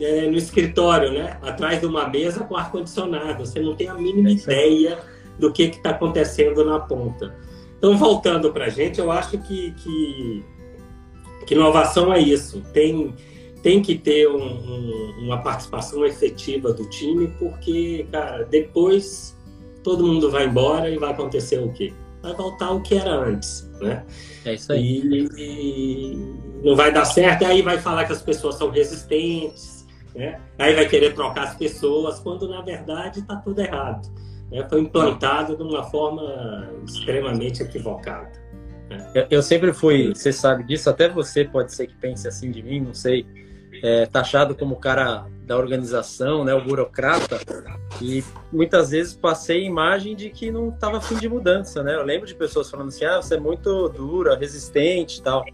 é, 0.00 0.26
no 0.26 0.36
escritório, 0.36 1.12
né? 1.12 1.38
Atrás 1.42 1.80
de 1.80 1.86
uma 1.86 2.08
mesa 2.08 2.44
com 2.44 2.56
ar-condicionado. 2.56 3.46
Você 3.46 3.60
não 3.60 3.76
tem 3.76 3.88
a 3.88 3.94
mínima 3.94 4.28
é 4.30 4.32
ideia 4.32 4.98
do 5.38 5.52
que 5.52 5.64
está 5.64 5.90
acontecendo 5.90 6.64
na 6.64 6.80
ponta. 6.80 7.36
Então, 7.78 7.96
voltando 7.96 8.52
para 8.52 8.66
a 8.66 8.68
gente, 8.68 8.98
eu 8.98 9.12
acho 9.12 9.38
que, 9.38 9.70
que, 9.72 10.44
que 11.46 11.54
inovação 11.54 12.12
é 12.12 12.18
isso. 12.18 12.60
Tem 12.72 13.14
tem 13.62 13.82
que 13.82 13.96
ter 13.96 14.28
um, 14.28 14.40
um, 14.40 15.14
uma 15.24 15.42
participação 15.42 16.04
efetiva 16.04 16.72
do 16.72 16.88
time, 16.88 17.28
porque, 17.38 18.06
cara, 18.10 18.44
depois 18.44 19.36
todo 19.82 20.06
mundo 20.06 20.30
vai 20.30 20.46
embora 20.46 20.90
e 20.90 20.98
vai 20.98 21.10
acontecer 21.10 21.58
o 21.58 21.72
quê? 21.72 21.92
Vai 22.22 22.34
voltar 22.34 22.70
o 22.70 22.82
que 22.82 22.96
era 22.96 23.12
antes, 23.12 23.68
né? 23.80 24.04
É 24.44 24.54
isso 24.54 24.72
aí. 24.72 25.00
E, 25.02 25.28
e 25.36 26.36
não 26.62 26.76
vai 26.76 26.92
dar 26.92 27.04
certo, 27.04 27.44
aí 27.44 27.62
vai 27.62 27.78
falar 27.78 28.04
que 28.04 28.12
as 28.12 28.22
pessoas 28.22 28.56
são 28.56 28.70
resistentes, 28.70 29.86
né? 30.14 30.40
Aí 30.58 30.74
vai 30.74 30.88
querer 30.88 31.14
trocar 31.14 31.44
as 31.44 31.54
pessoas, 31.54 32.18
quando 32.18 32.48
na 32.48 32.60
verdade 32.60 33.20
está 33.20 33.36
tudo 33.36 33.60
errado. 33.60 34.08
Né? 34.50 34.66
Foi 34.68 34.80
implantado 34.80 35.56
de 35.56 35.62
uma 35.62 35.84
forma 35.84 36.70
extremamente 36.86 37.62
equivocada. 37.62 38.32
Né? 38.88 39.10
Eu, 39.14 39.26
eu 39.30 39.42
sempre 39.42 39.72
fui, 39.72 40.14
você 40.14 40.32
sabe 40.32 40.64
disso, 40.64 40.88
até 40.88 41.08
você 41.08 41.44
pode 41.44 41.72
ser 41.72 41.86
que 41.86 41.94
pense 41.94 42.26
assim 42.26 42.50
de 42.50 42.62
mim, 42.62 42.80
não 42.80 42.94
sei 42.94 43.26
é, 43.82 44.06
taxado 44.06 44.54
como 44.54 44.74
o 44.74 44.78
cara 44.78 45.26
da 45.42 45.56
organização, 45.56 46.44
né, 46.44 46.52
o 46.52 46.62
burocrata, 46.62 47.38
e 48.02 48.22
muitas 48.52 48.90
vezes 48.90 49.14
passei 49.14 49.62
a 49.62 49.66
imagem 49.66 50.14
de 50.14 50.28
que 50.30 50.50
não 50.50 50.68
estava 50.68 51.00
fim 51.00 51.16
de 51.16 51.28
mudança, 51.28 51.82
né? 51.82 51.94
Eu 51.94 52.04
lembro 52.04 52.26
de 52.26 52.34
pessoas 52.34 52.70
falando 52.70 52.88
assim, 52.88 53.04
ah, 53.04 53.16
você 53.16 53.36
é 53.36 53.40
muito 53.40 53.88
dura, 53.88 54.36
resistente 54.36 55.18
e 55.18 55.22
tal. 55.22 55.44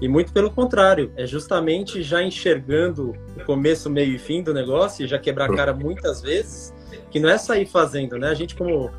E 0.00 0.08
muito 0.08 0.32
pelo 0.32 0.50
contrário, 0.50 1.12
é 1.16 1.26
justamente 1.26 2.02
já 2.02 2.22
enxergando 2.22 3.12
o 3.36 3.44
começo, 3.44 3.90
meio 3.90 4.14
e 4.14 4.18
fim 4.18 4.42
do 4.42 4.54
negócio, 4.54 5.04
e 5.04 5.08
já 5.08 5.18
quebrar 5.18 5.50
a 5.50 5.56
cara 5.56 5.74
muitas 5.74 6.22
vezes, 6.22 6.74
que 7.10 7.18
não 7.18 7.28
é 7.28 7.36
sair 7.36 7.66
fazendo, 7.66 8.18
né? 8.18 8.28
A 8.28 8.34
gente 8.34 8.54
como 8.54 8.90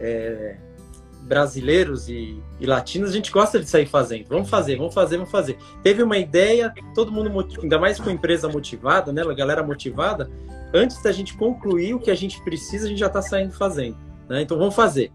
é, 0.00 0.56
brasileiros 1.28 2.08
e, 2.08 2.42
e, 2.58 2.66
latinos, 2.66 3.10
a 3.10 3.12
gente 3.12 3.30
gosta 3.30 3.60
de 3.60 3.68
sair 3.68 3.86
fazendo. 3.86 4.26
Vamos 4.28 4.48
fazer, 4.48 4.76
vamos 4.76 4.94
fazer, 4.94 5.16
vamos 5.16 5.30
fazer. 5.30 5.58
Teve 5.82 6.02
uma 6.02 6.16
ideia, 6.16 6.72
todo 6.94 7.12
mundo, 7.12 7.46
ainda 7.62 7.78
mais 7.78 8.00
com 8.00 8.10
empresa 8.10 8.48
motivada, 8.48 9.12
né? 9.12 9.22
A 9.22 9.34
galera 9.34 9.62
motivada, 9.62 10.30
antes 10.74 11.00
da 11.02 11.12
gente 11.12 11.36
concluir 11.36 11.94
o 11.94 12.00
que 12.00 12.10
a 12.10 12.14
gente 12.14 12.42
precisa, 12.42 12.86
a 12.86 12.88
gente 12.88 12.98
já 12.98 13.06
está 13.06 13.20
saindo 13.20 13.52
fazendo. 13.52 13.96
Né? 14.28 14.42
Então 14.42 14.58
vamos 14.58 14.74
fazer. 14.74 15.12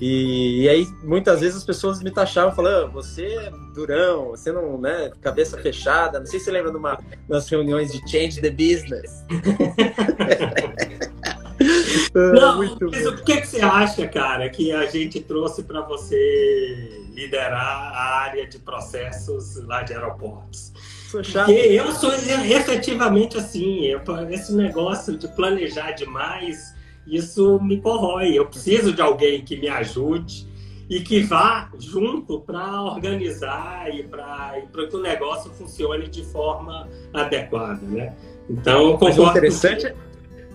E, 0.00 0.62
e, 0.62 0.68
aí, 0.68 0.86
muitas 1.04 1.40
vezes 1.40 1.56
as 1.56 1.64
pessoas 1.64 2.02
me 2.02 2.10
taxavam, 2.10 2.54
falando, 2.54 2.86
ah, 2.86 2.88
você 2.88 3.24
é 3.24 3.52
durão, 3.74 4.30
você 4.30 4.50
não, 4.52 4.78
né, 4.78 5.10
cabeça 5.20 5.56
fechada. 5.56 6.18
Não 6.18 6.26
sei 6.26 6.38
se 6.38 6.46
você 6.46 6.50
lembra 6.50 6.70
de 6.70 6.76
uma, 6.76 6.98
das 7.28 7.48
reuniões 7.48 7.92
de 7.92 7.98
Change 8.10 8.40
the 8.40 8.50
Business. 8.50 9.24
Ah, 12.14 12.32
Não, 12.32 12.58
mas 12.58 13.06
o 13.06 13.16
que, 13.24 13.40
que 13.40 13.46
você 13.46 13.60
acha, 13.60 14.06
cara, 14.06 14.48
que 14.48 14.72
a 14.72 14.86
gente 14.86 15.20
trouxe 15.20 15.62
para 15.62 15.80
você 15.82 17.06
liderar 17.14 17.92
a 17.94 18.20
área 18.20 18.46
de 18.46 18.58
processos 18.58 19.56
lá 19.66 19.82
de 19.82 19.92
aeroportos? 19.92 20.72
Porque 21.10 21.52
eu 21.52 21.92
sou 21.92 22.12
efetivamente 22.14 23.36
assim, 23.36 23.92
esse 24.30 24.54
negócio 24.54 25.16
de 25.18 25.28
planejar 25.28 25.92
demais, 25.92 26.74
isso 27.06 27.60
me 27.62 27.80
corrói. 27.80 28.32
Eu 28.32 28.46
preciso 28.46 28.92
de 28.92 29.02
alguém 29.02 29.44
que 29.44 29.56
me 29.56 29.68
ajude 29.68 30.50
e 30.88 31.00
que 31.00 31.20
vá 31.20 31.70
junto 31.78 32.40
para 32.40 32.82
organizar 32.82 33.94
e 33.94 34.02
para 34.02 34.54
que 34.90 34.96
o 34.96 35.00
negócio 35.00 35.50
funcione 35.52 36.08
de 36.08 36.24
forma 36.24 36.88
adequada, 37.12 37.80
né? 37.82 38.14
Então, 38.48 38.98
Mas 39.00 39.18
o 39.18 39.26
interessante, 39.26 39.86
que 39.86 39.94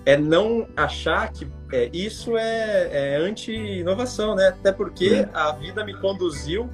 é 0.07 0.15
não 0.15 0.65
achar 0.73 1.29
que 1.33 1.45
é, 1.73 1.89
isso 1.91 2.37
é, 2.37 2.89
é 2.93 3.17
anti-inovação, 3.17 4.35
né? 4.35 4.47
Até 4.47 4.71
porque 4.71 5.15
é. 5.15 5.29
a 5.33 5.51
vida 5.51 5.83
me 5.83 5.93
conduziu 5.95 6.69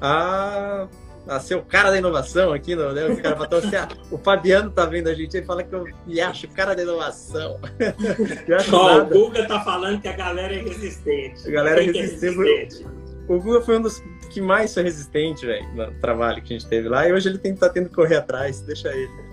a, 0.00 0.86
a 1.26 1.40
ser 1.40 1.56
o 1.56 1.62
cara 1.62 1.90
da 1.90 1.98
inovação 1.98 2.52
aqui, 2.52 2.76
no, 2.76 2.92
né? 2.92 3.06
O, 3.08 3.20
cara 3.20 3.34
falou 3.34 3.58
assim, 3.58 3.74
ah, 3.74 3.88
o 4.08 4.16
Fabiano 4.16 4.70
tá 4.70 4.86
vendo 4.86 5.08
a 5.08 5.14
gente 5.14 5.36
e 5.36 5.42
fala 5.42 5.64
que 5.64 5.74
eu 5.74 5.84
me 6.06 6.20
acho 6.20 6.46
o 6.46 6.50
cara 6.50 6.72
da 6.72 6.82
inovação. 6.84 7.58
Ó, 8.72 8.98
o 9.00 9.04
Guga 9.04 9.48
tá 9.48 9.64
falando 9.64 10.00
que 10.00 10.06
a 10.06 10.16
galera 10.16 10.54
é 10.54 10.62
resistente. 10.62 11.48
A 11.48 11.50
galera 11.50 11.82
é 11.82 11.86
resistente. 11.86 12.24
é 12.24 12.54
resistente. 12.54 12.86
O 13.26 13.40
Guga 13.40 13.62
foi 13.62 13.78
um 13.78 13.82
dos 13.82 14.00
que 14.30 14.40
mais 14.40 14.72
foi 14.72 14.84
resistente, 14.84 15.44
velho, 15.44 15.66
no 15.74 15.90
trabalho 16.00 16.40
que 16.40 16.54
a 16.54 16.58
gente 16.58 16.68
teve 16.68 16.88
lá. 16.88 17.08
E 17.08 17.12
hoje 17.12 17.30
ele 17.30 17.38
tem, 17.38 17.52
tá 17.52 17.68
tendo 17.68 17.88
que 17.88 17.96
correr 17.96 18.18
atrás, 18.18 18.60
deixa 18.60 18.94
ele. 18.94 19.29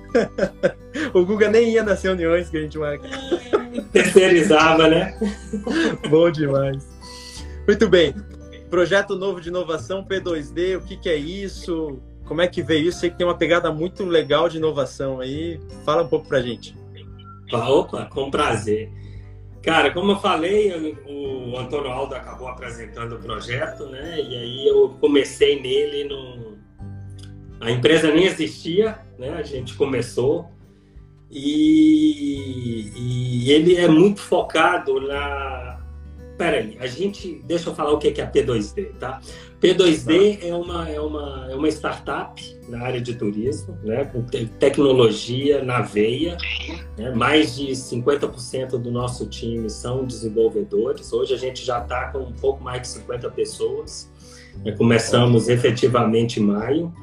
O 1.13 1.25
Guga 1.25 1.49
nem 1.49 1.71
ia 1.71 1.83
nas 1.83 2.01
reuniões 2.01 2.49
que 2.49 2.57
a 2.57 2.61
gente 2.61 2.77
marca. 2.77 3.07
Terceirizava, 3.91 4.87
né? 4.87 5.17
Bom 6.09 6.31
demais. 6.31 6.87
Muito 7.67 7.87
bem. 7.89 8.13
Projeto 8.69 9.15
novo 9.15 9.39
de 9.39 9.49
inovação 9.49 10.03
P2D, 10.03 10.77
o 10.77 10.81
que, 10.81 10.97
que 10.97 11.09
é 11.09 11.15
isso? 11.15 11.99
Como 12.25 12.41
é 12.41 12.47
que 12.47 12.61
veio 12.61 12.89
isso? 12.89 12.99
Sei 12.99 13.09
que 13.09 13.17
tem 13.17 13.25
uma 13.25 13.37
pegada 13.37 13.71
muito 13.71 14.03
legal 14.03 14.49
de 14.49 14.57
inovação 14.57 15.19
aí. 15.19 15.59
Fala 15.85 16.03
um 16.03 16.07
pouco 16.07 16.27
pra 16.27 16.41
gente. 16.41 16.75
Opa, 17.51 18.05
com 18.05 18.29
prazer. 18.29 18.91
Cara, 19.61 19.91
como 19.91 20.13
eu 20.13 20.19
falei, 20.19 20.97
o 21.05 21.57
Antônio 21.57 21.91
Aldo 21.91 22.15
acabou 22.15 22.47
apresentando 22.47 23.15
o 23.15 23.19
projeto, 23.19 23.85
né? 23.87 24.17
E 24.17 24.37
aí 24.37 24.67
eu 24.67 24.95
comecei 24.99 25.61
nele 25.61 26.05
no. 26.05 26.57
A 27.59 27.71
empresa 27.71 28.11
nem 28.11 28.25
existia, 28.25 28.99
né? 29.17 29.33
A 29.33 29.43
gente 29.43 29.73
começou 29.75 30.49
e, 31.29 32.91
e 32.95 33.51
ele 33.51 33.75
é 33.75 33.87
muito 33.87 34.21
focado 34.21 34.99
na. 35.01 35.79
Peraí, 36.37 36.77
a 36.79 36.87
gente. 36.87 37.41
Deixa 37.45 37.69
eu 37.69 37.75
falar 37.75 37.91
o 37.91 37.97
que 37.97 38.21
é 38.21 38.23
a 38.23 38.31
P2D, 38.31 38.93
tá? 38.99 39.19
P2D 39.61 40.39
é 40.43 40.53
uma, 40.53 40.87
é 40.87 41.01
uma, 41.01 41.47
é 41.49 41.55
uma 41.55 41.67
startup 41.67 42.59
na 42.69 42.83
área 42.83 43.01
de 43.01 43.15
turismo, 43.15 43.75
né? 43.83 44.05
com 44.05 44.21
te 44.23 44.45
tecnologia 44.59 45.63
na 45.63 45.81
veia. 45.81 46.37
Né? 46.95 47.09
Mais 47.11 47.55
de 47.55 47.71
50% 47.71 48.77
do 48.77 48.91
nosso 48.91 49.25
time 49.25 49.67
são 49.67 50.05
desenvolvedores. 50.05 51.11
Hoje 51.11 51.33
a 51.33 51.37
gente 51.37 51.65
já 51.65 51.79
está 51.79 52.11
com 52.11 52.19
um 52.19 52.33
pouco 52.33 52.63
mais 52.63 52.83
de 52.83 52.87
50 52.89 53.31
pessoas. 53.31 54.11
Né? 54.63 54.73
Começamos 54.73 55.49
efetivamente 55.49 56.39
em 56.39 56.43
maio. 56.43 56.93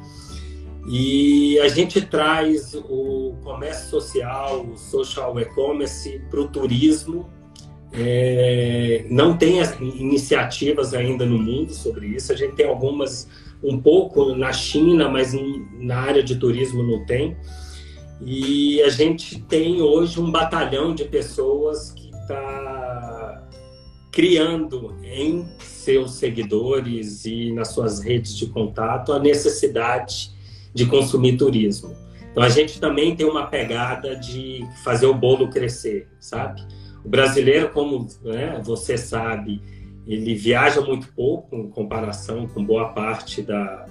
E 0.87 1.59
a 1.61 1.69
gente 1.69 2.01
traz 2.03 2.75
o 2.75 3.35
comércio 3.43 3.89
social, 3.89 4.67
o 4.67 4.77
social 4.77 5.39
e-commerce 5.41 6.21
para 6.31 6.41
o 6.41 6.49
turismo. 6.49 7.31
É, 7.93 9.07
não 9.09 9.37
tem 9.37 9.61
iniciativas 9.81 10.93
ainda 10.93 11.25
no 11.25 11.39
mundo 11.39 11.73
sobre 11.73 12.09
isso. 12.09 12.33
A 12.33 12.37
gente 12.37 12.55
tem 12.55 12.67
algumas 12.67 13.29
um 13.63 13.81
pouco 13.81 14.35
na 14.35 14.53
China, 14.53 15.09
mas 15.09 15.35
na 15.79 15.97
área 15.97 16.23
de 16.23 16.37
turismo 16.37 16.83
não 16.83 17.07
tem. 17.07 17.37
E 18.21 18.83
a 18.83 18.91
gente 18.91 19.41
tem 19.43 19.81
hoje 19.81 20.21
um 20.21 20.31
batalhão 20.31 20.95
de 20.95 21.05
pessoas 21.05 21.93
que 21.93 22.11
está 22.11 23.49
criando 24.13 24.95
em 25.03 25.47
seus 25.59 26.15
seguidores 26.15 27.25
e 27.25 27.53
nas 27.53 27.69
suas 27.69 28.01
redes 28.01 28.37
de 28.37 28.47
contato 28.47 29.13
a 29.13 29.19
necessidade 29.19 30.34
de 30.75 30.87
consumir 30.87 31.37
turismo. 31.37 31.95
Então 32.31 32.43
a 32.43 32.49
gente 32.49 32.81
também 32.81 33.15
tem 33.15 33.25
uma 33.25 33.47
pegada 33.47 34.17
de 34.17 34.67
fazer 34.83 35.07
o 35.07 35.15
bolo 35.15 35.49
crescer, 35.49 36.09
sabe? 36.19 36.63
O 37.05 37.09
brasileiro, 37.09 37.71
como 37.71 38.09
né, 38.25 38.61
você 38.65 38.99
sabe, 38.99 39.63
ele 40.07 40.35
viaja 40.35 40.81
muito 40.81 41.09
pouco 41.15 41.55
em 41.55 41.69
comparação 41.69 42.49
com 42.49 42.65
boa 42.65 42.89
parte 42.89 43.41
da, 43.41 43.87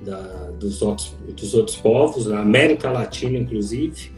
da, 0.00 0.20
dos, 0.58 0.80
outros, 0.80 1.16
dos 1.36 1.54
outros 1.54 1.76
povos, 1.76 2.26
na 2.26 2.40
América 2.40 2.90
Latina, 2.90 3.36
inclusive. 3.36 4.12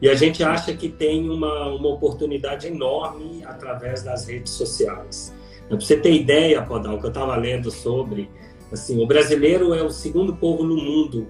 E 0.00 0.08
a 0.08 0.14
gente 0.14 0.42
acha 0.42 0.72
que 0.72 0.88
tem 0.88 1.28
uma, 1.28 1.68
uma 1.74 1.88
oportunidade 1.88 2.68
enorme 2.68 3.42
através 3.44 4.02
das 4.02 4.26
redes 4.26 4.52
sociais. 4.52 5.34
Para 5.68 5.78
você 5.78 5.96
ter 5.96 6.14
ideia, 6.14 6.62
Podal, 6.62 6.98
que 6.98 7.04
eu 7.04 7.10
estava 7.10 7.36
lendo 7.36 7.70
sobre, 7.70 8.30
assim, 8.72 9.02
o 9.02 9.06
brasileiro 9.06 9.74
é 9.74 9.82
o 9.82 9.90
segundo 9.90 10.34
povo 10.34 10.64
no 10.64 10.76
mundo 10.76 11.28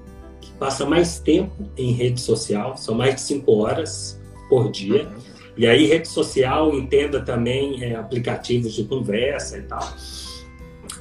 passa 0.61 0.85
mais 0.85 1.19
tempo 1.19 1.51
em 1.77 1.91
rede 1.93 2.21
social, 2.21 2.77
são 2.77 2.95
mais 2.95 3.15
de 3.15 3.23
cinco 3.23 3.63
horas 3.63 4.21
por 4.49 4.71
dia. 4.71 5.09
E 5.57 5.67
aí, 5.67 5.87
rede 5.87 6.07
social, 6.07 6.75
entenda 6.75 7.21
também 7.21 7.83
é, 7.83 7.97
aplicativos 7.97 8.75
de 8.75 8.85
conversa 8.85 9.59
e 9.59 9.63
tal. 9.63 9.95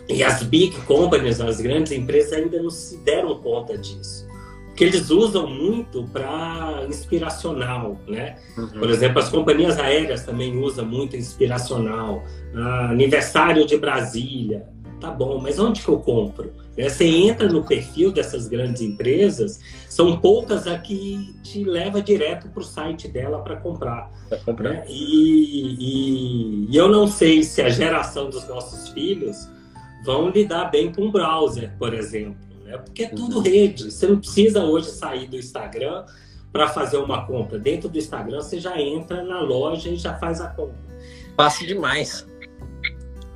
E 0.07 0.23
as 0.23 0.41
big 0.43 0.75
companies, 0.81 1.39
as 1.39 1.61
grandes 1.61 1.91
empresas, 1.91 2.33
ainda 2.33 2.61
não 2.61 2.69
se 2.69 2.97
deram 2.99 3.37
conta 3.39 3.77
disso. 3.77 4.27
Porque 4.65 4.85
eles 4.85 5.09
usam 5.09 5.45
muito 5.45 6.05
para 6.05 6.85
inspiracional, 6.87 7.99
né? 8.07 8.37
Uhum. 8.57 8.79
Por 8.79 8.89
exemplo, 8.89 9.19
as 9.19 9.27
companhias 9.27 9.77
aéreas 9.77 10.23
também 10.23 10.57
usam 10.57 10.85
muito 10.85 11.17
inspiracional. 11.17 12.23
Ah, 12.55 12.89
aniversário 12.91 13.67
de 13.67 13.77
Brasília. 13.77 14.65
Tá 15.00 15.12
bom, 15.12 15.39
mas 15.39 15.58
onde 15.60 15.82
que 15.82 15.88
eu 15.88 16.00
compro? 16.00 16.51
É, 16.75 16.89
você 16.89 17.06
entra 17.06 17.48
no 17.48 17.63
perfil 17.63 18.12
dessas 18.12 18.48
grandes 18.48 18.82
empresas, 18.82 19.60
são 19.88 20.20
poucas 20.20 20.68
a 20.68 20.77
que 20.77 21.36
te 21.41 21.63
leva 21.63 22.01
direto 22.01 22.50
para 22.50 22.62
o 22.62 22.63
site 22.63 23.08
dela 23.08 23.39
para 23.39 23.56
comprar. 23.56 24.12
comprar. 24.46 24.72
Né? 24.72 24.86
E, 24.89 25.77
e, 25.79 26.68
e, 26.70 26.75
eu 26.75 26.89
não 26.89 27.08
sei 27.08 27.44
se 27.44 27.62
a 27.62 27.70
geração 27.70 28.29
dos 28.29 28.48
nossos 28.48 28.89
filhos 28.89 29.50
vão 30.03 30.29
lidar 30.29 30.65
bem 30.65 30.91
com 30.91 31.08
o 31.08 31.12
browser, 31.12 31.72
por 31.77 31.94
exemplo, 31.94 32.38
né? 32.65 32.77
porque 32.77 33.03
é 33.03 33.08
tudo 33.10 33.38
uhum. 33.38 33.44
rede. 33.44 33.91
Você 33.91 34.08
não 34.08 34.20
precisa 34.20 34.63
hoje 34.63 34.89
sair 34.89 35.27
do 35.27 35.38
Instagram 35.38 36.06
para 36.51 36.68
fazer 36.68 36.98
uma 36.98 37.25
compra. 37.25 37.58
Dentro 37.58 37.88
do 37.88 37.98
Instagram 37.98 38.41
você 38.41 38.60
já 38.60 38.79
entra 38.79 39.24
na 39.24 39.39
loja 39.39 39.89
e 39.89 39.96
já 39.96 40.15
faz 40.15 40.41
a 40.41 40.48
compra. 40.48 40.77
Fácil 41.38 41.68
demais. 41.68 42.27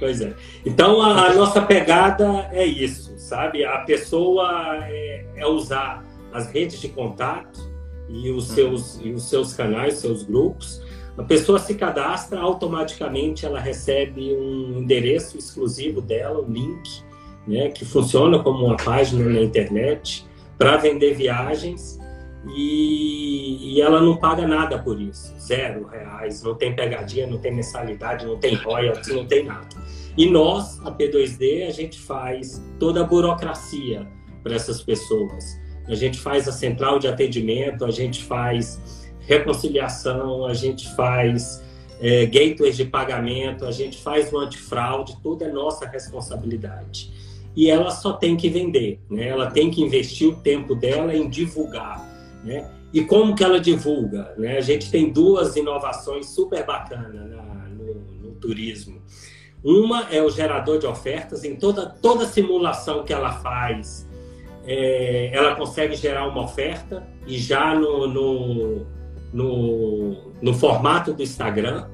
Pois 0.04 0.20
é. 0.20 0.34
Então 0.66 1.02
a, 1.02 1.28
a, 1.28 1.34
nossa 1.34 1.62
pegada 1.62 2.50
é 2.52 2.66
isso, 2.66 3.14
sabe? 3.18 3.64
A 3.64 3.78
pessoa 3.86 4.80
é, 4.86 5.26
é, 5.38 5.48
usar 5.48 6.04
as 6.34 6.52
redes 6.52 6.82
de 6.82 6.90
contato 6.90 7.72
e 8.10 8.30
os 8.30 8.50
uhum. 8.50 8.56
seus, 8.56 9.00
e 9.02 9.12
os 9.12 9.30
seus 9.30 9.54
canais, 9.54 9.94
seus 10.00 10.24
grupos. 10.24 10.82
A 11.18 11.24
pessoa 11.24 11.58
se 11.58 11.76
cadastra, 11.76 12.38
automaticamente 12.42 13.46
ela 13.46 13.62
recebe 13.62 14.36
um 14.36 14.80
endereço 14.80 15.38
exclusivo 15.38 16.02
dela, 16.02 16.42
um 16.42 16.52
link, 16.52 17.02
né, 17.48 17.70
que 17.70 17.86
funciona 17.86 18.44
como 18.44 18.66
uma 18.66 18.76
página 18.76 19.24
na 19.24 19.40
internet 19.40 20.26
para 20.58 20.76
vender 20.76 21.14
viagens 21.14 21.98
e, 22.48 23.76
e, 23.76 23.82
ela 23.82 24.02
não 24.02 24.18
paga 24.18 24.46
nada 24.46 24.78
por 24.78 25.00
isso, 25.00 25.34
zero 25.40 25.88
reais, 25.88 26.44
não 26.44 26.54
tem 26.56 26.76
pegadinha, 26.76 27.26
não 27.26 27.38
tem 27.38 27.54
mensalidade, 27.56 28.26
não 28.26 28.38
tem 28.38 28.56
royalties, 28.56 29.16
não 29.16 29.26
tem 29.26 29.46
nada. 29.46 29.70
E 30.18 30.30
nós, 30.30 30.80
a 30.86 30.92
P2D, 30.92 31.68
a 31.68 31.72
gente 31.72 32.00
faz 32.00 32.62
toda 32.78 33.02
a 33.02 33.04
burocracia 33.04 34.08
para 34.44 34.56
essas 34.56 34.84
pessoas. 34.84 35.58
A 35.88 35.96
gente 35.96 36.20
faz 36.20 36.48
a 36.48 36.52
central 36.52 37.00
de 37.00 37.08
atendimento, 37.08 37.86
a 37.86 37.92
gente 37.92 38.24
faz 38.24 39.10
reconciliação, 39.22 40.46
a 40.46 40.54
gente 40.54 40.94
faz 40.96 41.64
é, 42.02 42.26
gateways 42.26 42.76
de 42.76 42.86
pagamento, 42.86 43.66
a 43.66 43.72
gente 43.72 43.98
faz 44.02 44.32
o 44.34 44.38
antifraude, 44.38 45.18
tudo 45.24 45.46
é 45.46 45.52
nossa 45.52 45.88
responsabilidade. 45.88 47.12
E 47.56 47.70
ela 47.70 47.90
só 47.90 48.14
tem 48.14 48.36
que 48.36 48.50
vender, 48.50 49.00
né? 49.10 49.28
ela 49.28 49.50
tem 49.50 49.72
que 49.72 49.82
investir 49.82 50.28
o 50.28 50.36
tempo 50.36 50.76
dela 50.76 51.16
em 51.16 51.30
divulgar 51.30 52.13
né? 52.44 52.70
E 52.92 53.04
como 53.04 53.36
que 53.36 53.44
ela 53.44 53.60
divulga? 53.60 54.34
Né? 54.38 54.58
A 54.58 54.62
gente 54.62 54.92
tem 54.92 55.12
duas 55.12 55.56
inovações 55.56 56.28
super 56.28 56.66
bacanas 56.66 57.30
no, 57.72 57.96
no, 58.22 58.32
turismo. 58.36 59.02
Uma 59.64 60.10
é 60.12 60.22
o 60.22 60.30
gerador 60.30 60.78
de 60.78 60.86
ofertas. 60.86 61.44
Em 61.44 61.56
toda, 61.56 61.88
toda 61.88 62.26
simulação 62.26 63.04
que 63.04 63.14
ela 63.14 63.32
faz, 63.40 64.08
é, 64.66 65.32
ela 65.34 65.56
consegue 65.56 65.96
gerar 65.96 66.28
uma 66.28 66.44
oferta 66.44 67.08
e 67.26 67.38
já 67.38 67.74
no, 67.74 68.08
no, 68.08 68.86
no, 69.32 70.34
no 70.42 70.54
formato 70.54 71.14
do 71.14 71.24
Instagram. 71.24 71.88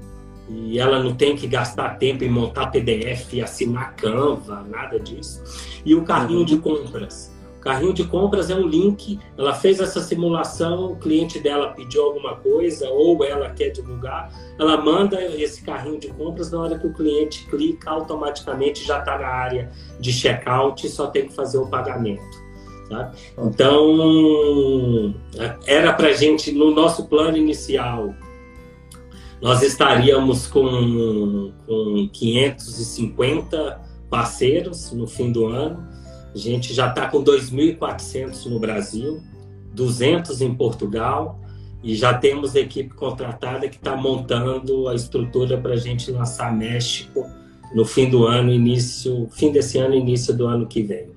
E 0.50 0.80
ela 0.80 1.02
não 1.02 1.14
tem 1.14 1.36
que 1.36 1.46
gastar 1.46 2.00
tempo 2.00 2.24
em 2.24 2.30
montar 2.30 2.72
PDF, 2.72 3.40
assinar 3.44 3.96
Canva, 3.96 4.66
nada 4.68 5.00
disso. 5.00 5.44
E 5.86 5.94
o 5.94 6.04
carrinho 6.04 6.44
de 6.44 6.58
compras 6.58 7.32
Carrinho 7.62 7.94
de 7.94 8.06
compras 8.06 8.50
é 8.50 8.56
um 8.56 8.68
link. 8.68 9.20
Ela 9.38 9.54
fez 9.54 9.80
essa 9.80 10.00
simulação, 10.02 10.94
o 10.94 10.96
cliente 10.96 11.40
dela 11.40 11.74
pediu 11.74 12.04
alguma 12.04 12.36
coisa 12.36 12.90
ou 12.90 13.24
ela 13.24 13.50
quer 13.50 13.70
divulgar, 13.70 14.32
ela 14.58 14.78
manda 14.78 15.22
esse 15.22 15.62
carrinho 15.62 16.00
de 16.00 16.08
compras. 16.10 16.52
Na 16.52 16.60
hora 16.60 16.80
que 16.80 16.88
o 16.88 16.94
cliente 16.94 17.46
clica, 17.48 17.90
automaticamente 17.90 18.86
já 18.86 19.00
está 19.00 19.18
na 19.18 19.28
área 19.28 19.72
de 20.00 20.12
checkout 20.12 20.86
e 20.86 20.90
só 20.90 21.08
tem 21.08 21.28
que 21.28 21.34
fazer 21.34 21.58
o 21.58 21.68
pagamento. 21.68 22.50
Tá? 22.90 23.12
Então, 23.38 25.14
era 25.68 25.94
para 25.94 26.12
gente, 26.14 26.52
no 26.52 26.72
nosso 26.72 27.06
plano 27.08 27.38
inicial, 27.38 28.16
nós 29.42 29.62
estaríamos 29.62 30.48
com, 30.48 31.52
com 31.68 32.10
550 32.12 33.82
parceiros 34.10 34.92
no 34.92 35.06
fim 35.06 35.32
do 35.32 35.46
ano 35.46 35.88
a 36.34 36.38
gente 36.38 36.74
já 36.74 36.88
está 36.90 37.08
com 37.08 37.24
2.400 37.24 38.46
no 38.46 38.60
Brasil, 38.60 39.22
200 39.74 40.42
em 40.42 40.54
Portugal 40.54 41.40
e 41.84 41.96
já 41.96 42.14
temos 42.14 42.56
equipe 42.56 42.94
contratada 42.94 43.68
que 43.70 43.78
está 43.78 43.96
montando 43.96 44.88
a 44.88 44.96
estrutura 44.96 45.58
para 45.58 45.74
a 45.74 45.78
gente 45.78 46.12
lançar 46.12 46.56
México 46.56 47.26
no 47.74 47.86
fim 47.86 48.10
do 48.10 48.26
ano, 48.26 48.52
início, 48.52 49.28
fim 49.32 49.52
desse 49.52 49.78
ano, 49.78 49.96
início 49.96 50.36
do 50.36 50.48
ano 50.48 50.68
que 50.68 50.82
vem. 50.82 51.10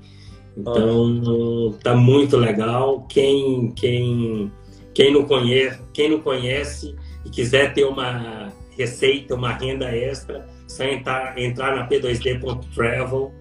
Então, 0.56 1.74
tá 1.82 1.96
muito 1.96 2.36
legal. 2.36 3.06
Quem, 3.08 3.72
quem, 3.72 4.52
quem 4.94 5.12
não 5.12 5.24
conhece, 5.24 5.80
quem 5.94 6.10
não 6.10 6.20
conhece 6.20 6.94
e 7.24 7.30
quiser 7.30 7.72
ter 7.72 7.84
uma 7.84 8.52
receita, 8.76 9.34
uma 9.34 9.52
renda 9.52 9.86
extra, 9.94 10.46
só 10.68 10.84
entrar, 10.84 11.38
entrar 11.38 11.76
na 11.76 11.88
p2d.travel 11.88 13.32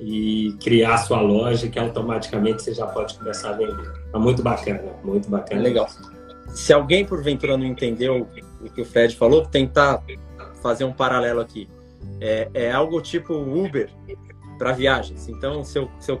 e 0.00 0.56
criar 0.60 0.94
a 0.94 0.98
sua 0.98 1.20
loja 1.20 1.68
que 1.68 1.78
automaticamente 1.78 2.62
você 2.62 2.74
já 2.74 2.86
pode 2.86 3.14
começar 3.14 3.50
a 3.50 3.52
vender. 3.52 3.92
É 4.12 4.18
muito 4.18 4.42
bacana, 4.42 4.80
muito 5.02 5.28
bacana. 5.28 5.60
Legal. 5.60 5.88
Se 6.48 6.72
alguém 6.72 7.04
porventura 7.04 7.56
não 7.56 7.66
entendeu 7.66 8.26
o 8.60 8.70
que 8.70 8.80
o 8.80 8.84
Fred 8.84 9.14
falou, 9.16 9.44
tentar 9.44 10.02
fazer 10.62 10.84
um 10.84 10.92
paralelo 10.92 11.40
aqui. 11.40 11.68
É, 12.20 12.48
é 12.54 12.72
algo 12.72 13.00
tipo 13.00 13.34
Uber 13.34 13.90
para 14.58 14.72
viagens. 14.72 15.28
Então, 15.28 15.62
se 15.62 15.78
eu, 15.78 15.90
se, 16.00 16.10
eu, 16.10 16.20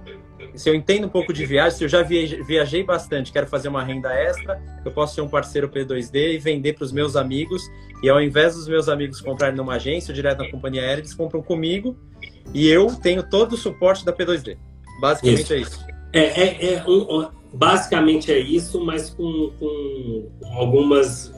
se 0.54 0.68
eu 0.68 0.74
entendo 0.74 1.06
um 1.06 1.10
pouco 1.10 1.32
de 1.32 1.44
viagem, 1.44 1.76
se 1.76 1.84
eu 1.84 1.88
já 1.88 2.02
viajei, 2.02 2.84
bastante, 2.84 3.32
quero 3.32 3.46
fazer 3.46 3.68
uma 3.68 3.82
renda 3.82 4.12
extra, 4.12 4.62
eu 4.84 4.92
posso 4.92 5.14
ser 5.14 5.22
um 5.22 5.28
parceiro 5.28 5.68
P2D 5.68 6.34
e 6.34 6.38
vender 6.38 6.74
para 6.74 6.84
os 6.84 6.92
meus 6.92 7.16
amigos. 7.16 7.62
E 8.02 8.08
ao 8.08 8.20
invés 8.20 8.54
dos 8.54 8.68
meus 8.68 8.88
amigos 8.88 9.20
comprarem 9.20 9.56
numa 9.56 9.74
agência 9.74 10.12
ou 10.12 10.14
direto 10.14 10.38
na 10.38 10.50
companhia 10.50 10.82
aérea, 10.82 11.00
eles 11.00 11.14
compram 11.14 11.42
comigo 11.42 11.96
e 12.54 12.68
eu 12.68 12.94
tenho 12.94 13.22
todo 13.22 13.52
o 13.52 13.56
suporte 13.56 14.04
da 14.04 14.12
P2D. 14.12 14.56
Basicamente 15.00 15.42
isso. 15.42 15.52
é 15.52 15.58
isso. 15.58 15.86
É, 16.12 16.20
é, 16.20 16.74
é 16.74 16.84
um, 16.86 17.28
basicamente 17.52 18.32
é 18.32 18.38
isso, 18.38 18.84
mas 18.84 19.10
com, 19.10 19.52
com 19.58 20.30
algumas 20.52 21.32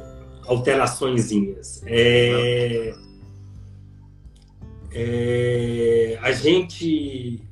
alteraçõezinhas. 0.47 1.83
É, 1.87 2.95
é, 4.93 6.19
a 6.23 6.33
gente 6.33 7.43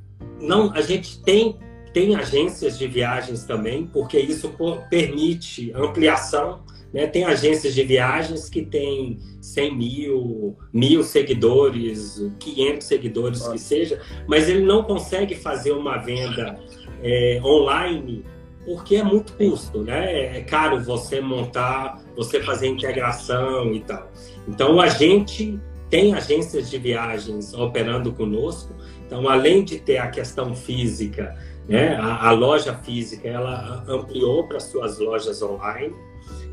não, 0.40 0.72
a 0.72 0.80
gente 0.80 1.22
tem 1.22 1.56
tem 1.92 2.14
agências 2.14 2.78
de 2.78 2.86
viagens 2.86 3.44
também, 3.44 3.86
porque 3.86 4.18
isso 4.18 4.54
permite 4.90 5.72
ampliação 5.72 6.60
né? 6.92 7.06
Tem 7.06 7.24
agências 7.24 7.74
de 7.74 7.82
viagens 7.82 8.48
que 8.48 8.62
têm 8.62 9.18
100 9.40 9.76
mil, 9.76 10.56
mil 10.72 11.02
seguidores, 11.02 12.22
500 12.38 12.86
seguidores 12.86 13.40
Nossa. 13.40 13.52
que 13.52 13.58
seja, 13.58 14.00
mas 14.26 14.48
ele 14.48 14.64
não 14.64 14.82
consegue 14.82 15.34
fazer 15.34 15.72
uma 15.72 15.96
venda 15.98 16.58
é, 17.02 17.40
online 17.44 18.24
porque 18.64 18.96
é 18.96 19.02
muito 19.02 19.32
custo, 19.32 19.82
né? 19.82 20.38
É 20.38 20.42
caro 20.42 20.78
você 20.78 21.22
montar, 21.22 22.02
você 22.14 22.42
fazer 22.42 22.66
integração 22.66 23.72
e 23.72 23.80
tal. 23.80 24.10
Então 24.46 24.78
a 24.78 24.88
gente 24.88 25.58
tem 25.88 26.14
agências 26.14 26.70
de 26.70 26.78
viagens 26.78 27.54
operando 27.54 28.12
conosco. 28.12 28.74
Então, 29.06 29.26
além 29.28 29.64
de 29.64 29.78
ter 29.78 29.96
a 29.96 30.08
questão 30.08 30.54
física, 30.54 31.34
né, 31.66 31.96
a, 31.96 32.28
a 32.28 32.30
loja 32.30 32.74
física, 32.74 33.26
ela 33.26 33.82
ampliou 33.88 34.46
para 34.46 34.60
suas 34.60 34.98
lojas 34.98 35.40
online. 35.40 35.94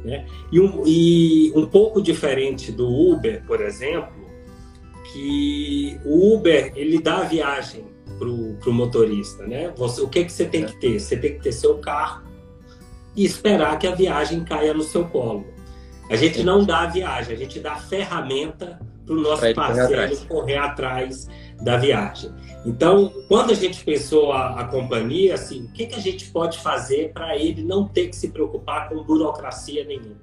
Né? 0.03 0.25
E, 0.51 0.59
um, 0.59 0.83
e 0.85 1.51
um 1.55 1.65
pouco 1.65 2.01
diferente 2.01 2.71
do 2.71 2.87
Uber, 2.87 3.43
por 3.45 3.61
exemplo, 3.61 4.25
que 5.11 5.99
o 6.05 6.35
Uber 6.35 6.71
ele 6.75 7.01
dá 7.01 7.19
a 7.19 7.23
viagem 7.23 7.85
para 8.17 8.29
o 8.29 8.73
motorista, 8.73 9.45
né? 9.45 9.73
Você, 9.75 10.01
o 10.01 10.07
que, 10.07 10.23
que 10.23 10.31
você 10.31 10.45
tem 10.45 10.63
é. 10.63 10.67
que 10.67 10.79
ter? 10.79 10.99
Você 10.99 11.17
tem 11.17 11.33
que 11.33 11.43
ter 11.43 11.51
seu 11.51 11.77
carro 11.79 12.23
e 13.15 13.25
esperar 13.25 13.77
que 13.79 13.87
a 13.87 13.95
viagem 13.95 14.43
caia 14.43 14.73
no 14.73 14.83
seu 14.83 15.05
colo. 15.05 15.45
A 16.09 16.15
gente 16.15 16.43
não 16.43 16.63
dá 16.63 16.81
a 16.81 16.87
viagem, 16.87 17.35
a 17.35 17.37
gente 17.37 17.59
dá 17.59 17.73
a 17.73 17.77
ferramenta 17.77 18.79
para 19.05 19.15
o 19.15 19.19
nosso 19.19 19.53
parceiro 19.53 19.87
correr 19.87 20.03
atrás. 20.03 20.19
correr 20.27 20.57
atrás 20.57 21.27
da 21.61 21.77
viagem. 21.77 22.31
Então, 22.65 23.13
quando 23.27 23.51
a 23.51 23.53
gente 23.53 23.83
pensou 23.83 24.31
a, 24.31 24.61
a 24.61 24.63
companhia, 24.65 25.35
assim, 25.35 25.65
o 25.65 25.71
que, 25.71 25.85
que 25.85 25.95
a 25.95 26.01
gente 26.01 26.31
pode 26.31 26.57
fazer 26.59 27.11
para 27.13 27.37
ele 27.37 27.63
não 27.63 27.87
ter 27.87 28.07
que 28.07 28.15
se 28.15 28.29
preocupar 28.29 28.89
com 28.89 29.03
burocracia 29.03 29.85
nenhuma? 29.85 30.17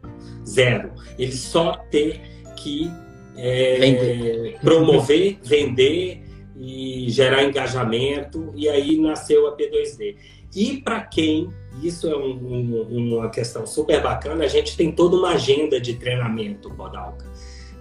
Zero. 0.47 0.93
Ele 1.19 1.33
só 1.33 1.77
ter 1.91 2.21
que 2.57 2.91
é, 3.37 3.79
vender. 3.79 4.59
promover, 4.61 5.39
vender, 5.43 6.23
e 6.65 7.11
gerar 7.11 7.43
engajamento, 7.43 8.53
e 8.55 8.69
aí 8.69 8.97
nasceu 8.97 9.49
a 9.49 9.57
P2D. 9.57 10.17
E 10.55 10.77
para 10.77 11.01
quem, 11.01 11.49
isso 11.83 12.07
é 12.07 12.17
um, 12.17 12.31
um, 12.31 13.17
uma 13.17 13.31
questão 13.31 13.67
super 13.67 14.01
bacana, 14.01 14.45
a 14.45 14.49
gente 14.49 14.77
tem 14.77 14.93
toda 14.93 15.17
uma 15.17 15.31
agenda 15.31 15.81
de 15.81 15.95
treinamento, 15.95 16.71
Podalca, 16.71 17.32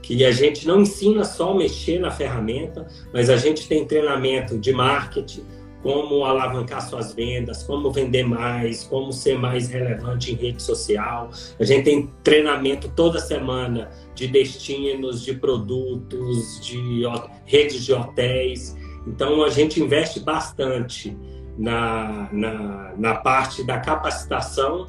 que 0.02 0.26
a 0.26 0.32
gente 0.32 0.68
não 0.68 0.82
ensina 0.82 1.24
só 1.24 1.54
mexer 1.54 2.00
na 2.00 2.12
ferramenta, 2.12 2.88
mas 3.14 3.30
a 3.30 3.38
gente 3.38 3.68
tem 3.68 3.86
treinamento 3.86 4.58
de 4.58 4.72
marketing, 4.74 5.44
como 5.82 6.24
alavancar 6.24 6.88
suas 6.88 7.14
vendas, 7.14 7.64
como 7.64 7.92
vender 7.92 8.24
mais, 8.24 8.84
como 8.84 9.12
ser 9.12 9.38
mais 9.38 9.70
relevante 9.70 10.32
em 10.32 10.36
rede 10.36 10.62
social. 10.62 11.32
A 11.60 11.64
gente 11.64 11.84
tem 11.84 12.10
treinamento 12.24 12.88
toda 12.90 13.20
semana 13.20 13.90
de 14.14 14.28
destinos, 14.28 15.24
de 15.24 15.34
produtos, 15.34 16.60
de 16.62 17.04
redes 17.46 17.84
de 17.84 17.94
hotéis. 17.94 18.76
Então 19.08 19.44
a 19.44 19.50
gente 19.50 19.82
investe 19.82 20.20
bastante 20.20 21.18
na, 21.58 22.30
na, 22.32 22.94
na 22.98 23.16
parte 23.16 23.64
da 23.64 23.80
capacitação 23.80 24.88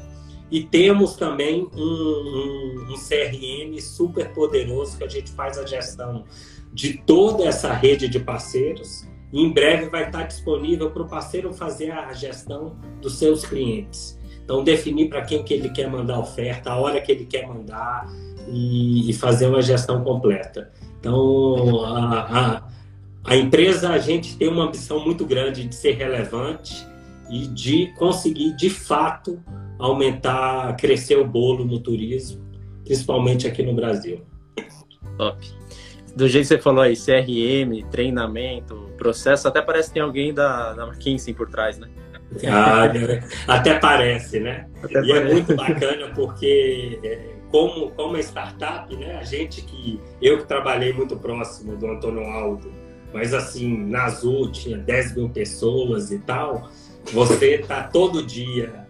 e 0.53 0.63
temos 0.63 1.17
também 1.17 1.69
um, 1.75 1.83
um, 1.83 2.87
um 2.91 2.95
CRM 2.95 3.81
super 3.81 4.33
poderoso 4.33 4.99
que 4.99 5.05
a 5.05 5.09
gente 5.09 5.33
faz 5.33 5.59
a 5.59 5.67
gestão 5.67 6.25
de 6.73 6.99
toda 6.99 7.45
essa 7.45 7.73
rede 7.73 8.07
de 8.07 8.21
parceiros 8.21 9.11
em 9.33 9.51
breve 9.51 9.89
vai 9.89 10.05
estar 10.05 10.25
disponível 10.25 10.91
para 10.91 11.03
o 11.03 11.09
parceiro 11.09 11.53
fazer 11.55 11.91
a 11.91 12.13
gestão 12.13 12.77
dos 13.01 13.19
seus 13.19 13.47
clientes. 13.47 14.19
Então, 14.45 14.63
definir 14.63 15.09
para 15.09 15.23
quem 15.23 15.43
que 15.43 15.55
ele 15.55 15.71
quer 15.71 15.89
mandar 15.89 16.19
oferta, 16.19 16.71
a 16.71 16.77
hora 16.77 17.01
que 17.01 17.11
ele 17.11 17.25
quer 17.25 17.47
mandar 17.47 18.07
e, 18.47 19.09
e 19.09 19.13
fazer 19.15 19.47
uma 19.47 19.63
gestão 19.63 20.05
completa. 20.05 20.71
Então, 21.01 21.83
a, 21.85 22.21
a, 22.21 22.69
a, 23.25 23.37
empresa, 23.37 23.91
a 23.91 23.99
gente 23.99 24.37
tem 24.37 24.49
uma 24.49 24.65
ambição 24.65 25.03
muito 25.03 25.25
grande 25.25 25.67
de 25.67 25.75
ser 25.75 25.93
relevante 25.93 26.87
e 27.31 27.47
de 27.47 27.87
conseguir, 27.95 28.55
de 28.57 28.69
fato, 28.69 29.43
aumentar, 29.85 30.77
crescer 30.77 31.17
o 31.17 31.27
bolo 31.27 31.65
no 31.65 31.81
turismo, 31.81 32.43
principalmente 32.85 33.47
aqui 33.47 33.63
no 33.63 33.75
Brasil. 33.75 34.23
Top 35.19 35.63
do 36.15 36.29
jeito 36.29 36.45
que 36.45 36.55
você 36.55 36.59
falou 36.59 36.83
aí, 36.83 36.95
CRM, 36.95 37.89
treinamento, 37.91 38.91
processo, 38.97 39.49
até 39.49 39.63
parece 39.63 39.89
que 39.89 39.95
tem 39.95 40.03
alguém 40.03 40.33
da, 40.33 40.75
da 40.75 40.87
McKinsey 40.87 41.33
por 41.33 41.49
trás, 41.49 41.79
né? 41.79 41.89
Ah, 42.49 42.85
até 43.47 43.79
parece, 43.79 44.41
né? 44.41 44.67
Até 44.83 45.03
e 45.03 45.11
é 45.11 45.15
parece. 45.15 45.31
é 45.31 45.35
muito 45.35 45.55
bacana 45.55 46.13
porque 46.15 46.99
é, 47.05 47.35
como, 47.51 47.91
como 47.91 48.17
é 48.17 48.21
startup, 48.21 48.95
né? 48.97 49.17
A 49.17 49.23
gente 49.23 49.63
que 49.63 50.01
eu 50.21 50.39
que 50.39 50.45
trabalhei 50.45 50.93
muito 50.93 51.17
próximo 51.17 51.77
do 51.77 51.87
Antônio 51.87 52.25
Aldo, 52.25 52.73
mas 53.13 53.35
assim 53.35 53.85
na 53.85 54.05
Azul 54.05 54.51
tinha 54.51 54.79
10 54.79 55.17
mil 55.17 55.29
pessoas 55.29 56.11
e 56.11 56.19
tal. 56.21 56.71
Você 57.13 57.59
tá 57.59 57.83
todo 57.83 58.25
dia 58.25 58.82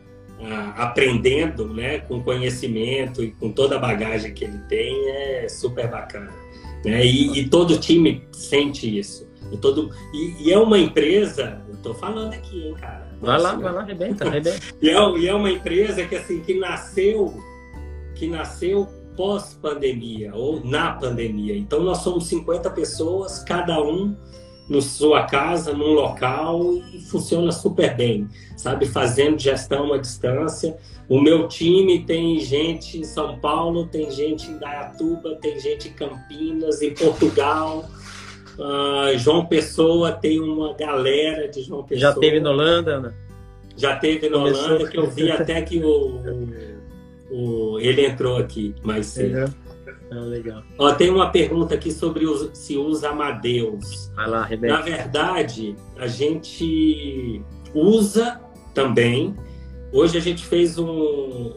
aprendendo, 0.77 1.69
né? 1.73 1.99
Com 1.99 2.23
conhecimento 2.23 3.23
e 3.23 3.33
com 3.33 3.51
toda 3.51 3.77
a 3.77 3.79
bagagem 3.79 4.33
que 4.33 4.45
ele 4.45 4.59
tem 4.69 5.09
é 5.11 5.49
super 5.49 5.89
bacana. 5.91 6.31
Né? 6.85 7.05
E, 7.05 7.39
e 7.39 7.49
todo 7.49 7.79
time 7.79 8.27
sente 8.33 8.99
isso. 8.99 9.31
E, 9.53 9.57
todo, 9.57 9.91
e, 10.15 10.49
e, 10.49 10.53
é 10.53 10.59
uma 10.59 10.79
empresa, 10.79 11.63
eu 11.69 11.77
tô 11.77 11.95
falando 11.95 12.33
aqui, 12.33 12.69
hein, 12.69 12.75
cara. 12.75 13.07
Vai 13.21 13.39
lá, 13.39 13.55
vai 13.55 13.73
lá, 13.73 13.83
arrebenta, 13.83 14.25
arrebenta. 14.29 14.59
e, 14.81 14.89
é, 14.89 15.19
e 15.19 15.29
é 15.29 15.35
uma 15.35 15.51
empresa 15.51 16.05
que, 16.07 16.17
assim, 16.17 16.41
que 16.41 16.59
nasceu, 16.59 17.35
que 18.15 18.27
nasceu 18.27 18.89
pós-pandemia, 19.15 20.35
ou 20.35 20.65
na 20.65 20.93
pandemia. 20.93 21.55
Então, 21.55 21.81
nós 21.81 21.99
somos 21.99 22.27
50 22.29 22.71
pessoas, 22.71 23.45
cada 23.45 23.81
um 23.83 24.17
na 24.73 24.81
sua 24.81 25.25
casa, 25.25 25.73
num 25.73 25.93
local, 25.93 26.77
e 26.93 27.01
funciona 27.01 27.53
super 27.53 27.95
bem, 27.95 28.27
sabe? 28.57 28.87
Fazendo 28.87 29.39
gestão 29.39 29.93
à 29.93 29.99
distância. 29.99 30.77
O 31.09 31.21
meu 31.21 31.47
time 31.47 32.05
tem 32.05 32.41
gente 32.41 32.99
em 32.99 33.05
São 33.05 33.39
Paulo, 33.39 33.87
tem 33.87 34.11
gente 34.11 34.51
em 34.51 34.59
Dayatuba, 34.59 35.37
tem 35.37 35.61
gente 35.61 35.89
em 35.89 35.93
Campinas, 35.93 36.81
em 36.81 36.95
Portugal. 36.95 37.85
Uh, 38.59 39.19
João 39.19 39.45
Pessoa 39.47 40.13
tem 40.13 40.41
uma 40.41 40.75
galera 40.75 41.49
de 41.49 41.63
João 41.63 41.83
Pessoa. 41.83 42.13
Já 42.13 42.19
teve 42.19 42.41
na 42.41 42.51
Holanda, 42.51 42.97
Ana? 42.97 43.15
Já 43.77 43.97
teve 43.97 44.29
na 44.29 44.39
Começou 44.39 44.65
Holanda, 44.65 44.89
que 44.89 44.99
eu 44.99 45.11
vi 45.11 45.31
até 45.31 45.61
que 45.63 45.79
o, 45.79 46.19
o, 47.31 47.75
o, 47.75 47.81
ele 47.81 48.07
entrou 48.07 48.37
aqui 48.37 48.75
mais 48.83 49.07
cedo. 49.07 49.39
É. 49.39 49.72
Ah, 50.15 50.21
legal. 50.21 50.63
Ó, 50.79 50.93
tem 50.93 51.11
uma 51.11 51.31
pergunta 51.31 51.75
aqui 51.75 51.91
sobre 51.91 52.27
se 52.55 52.77
usa 52.77 53.09
Amadeus. 53.09 54.13
Vai 54.15 54.29
lá, 54.29 54.45
Rebeca. 54.45 54.75
Na 54.75 54.81
verdade, 54.83 55.75
a 55.97 56.07
gente 56.07 57.43
usa 57.75 58.41
também, 58.75 59.35
Hoje 59.93 60.17
a 60.17 60.21
gente 60.23 60.43
fez 60.47 60.79
um. 60.79 61.53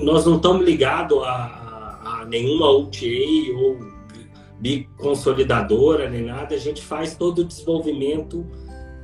Nós 0.00 0.24
não 0.24 0.36
estamos 0.36 0.64
ligados 0.64 1.18
a, 1.24 2.20
a, 2.22 2.24
nenhuma 2.24 2.70
UTA 2.70 3.04
ou 3.56 3.76
biconsolidadora 4.60 6.08
nem 6.08 6.24
nada, 6.24 6.54
a 6.54 6.58
gente 6.58 6.80
faz 6.82 7.16
todo 7.16 7.40
o 7.40 7.44
desenvolvimento 7.44 8.46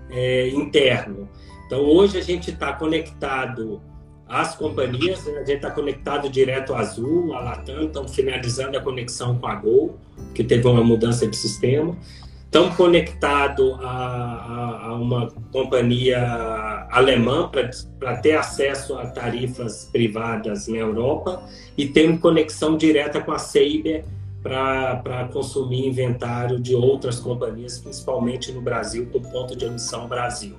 é, 0.09 0.49
interno. 0.51 1.29
Então 1.67 1.81
hoje 1.81 2.17
a 2.17 2.23
gente 2.23 2.53
está 2.53 2.73
conectado 2.73 3.83
às 4.29 4.55
companhias, 4.55 5.25
né? 5.27 5.35
a 5.35 5.39
gente 5.39 5.57
está 5.57 5.71
conectado 5.71 6.29
direto 6.29 6.75
à 6.75 6.81
Azul, 6.81 7.35
à 7.35 7.41
Latam, 7.41 7.85
estamos 7.85 8.15
finalizando 8.15 8.77
a 8.77 8.81
conexão 8.81 9.39
com 9.39 9.47
a 9.47 9.55
Gol, 9.55 9.99
que 10.35 10.43
teve 10.43 10.67
uma 10.67 10.83
mudança 10.83 11.27
de 11.27 11.37
sistema. 11.37 11.97
Estamos 12.45 12.77
conectados 12.77 13.75
a, 13.81 13.89
a, 13.89 14.87
a, 14.87 14.95
uma 14.95 15.29
companhia 15.51 16.87
alemã 16.89 17.51
para 17.99 18.17
ter 18.19 18.37
acesso 18.37 18.95
a 18.95 19.07
tarifas 19.09 19.89
privadas 19.91 20.69
na 20.69 20.77
Europa 20.77 21.43
e 21.77 21.89
temos 21.89 22.21
conexão 22.21 22.77
direta 22.77 23.21
com 23.21 23.33
a 23.33 23.39
Saber 23.39 24.05
para 24.41 25.29
consumir 25.33 25.89
inventário 25.89 26.61
de 26.61 26.77
outras 26.77 27.19
companhias, 27.19 27.79
principalmente 27.79 28.53
no 28.53 28.61
Brasil, 28.61 29.09
com 29.11 29.21
ponto 29.21 29.57
de 29.57 29.65
emissão 29.65 30.07
Brasil. 30.07 30.55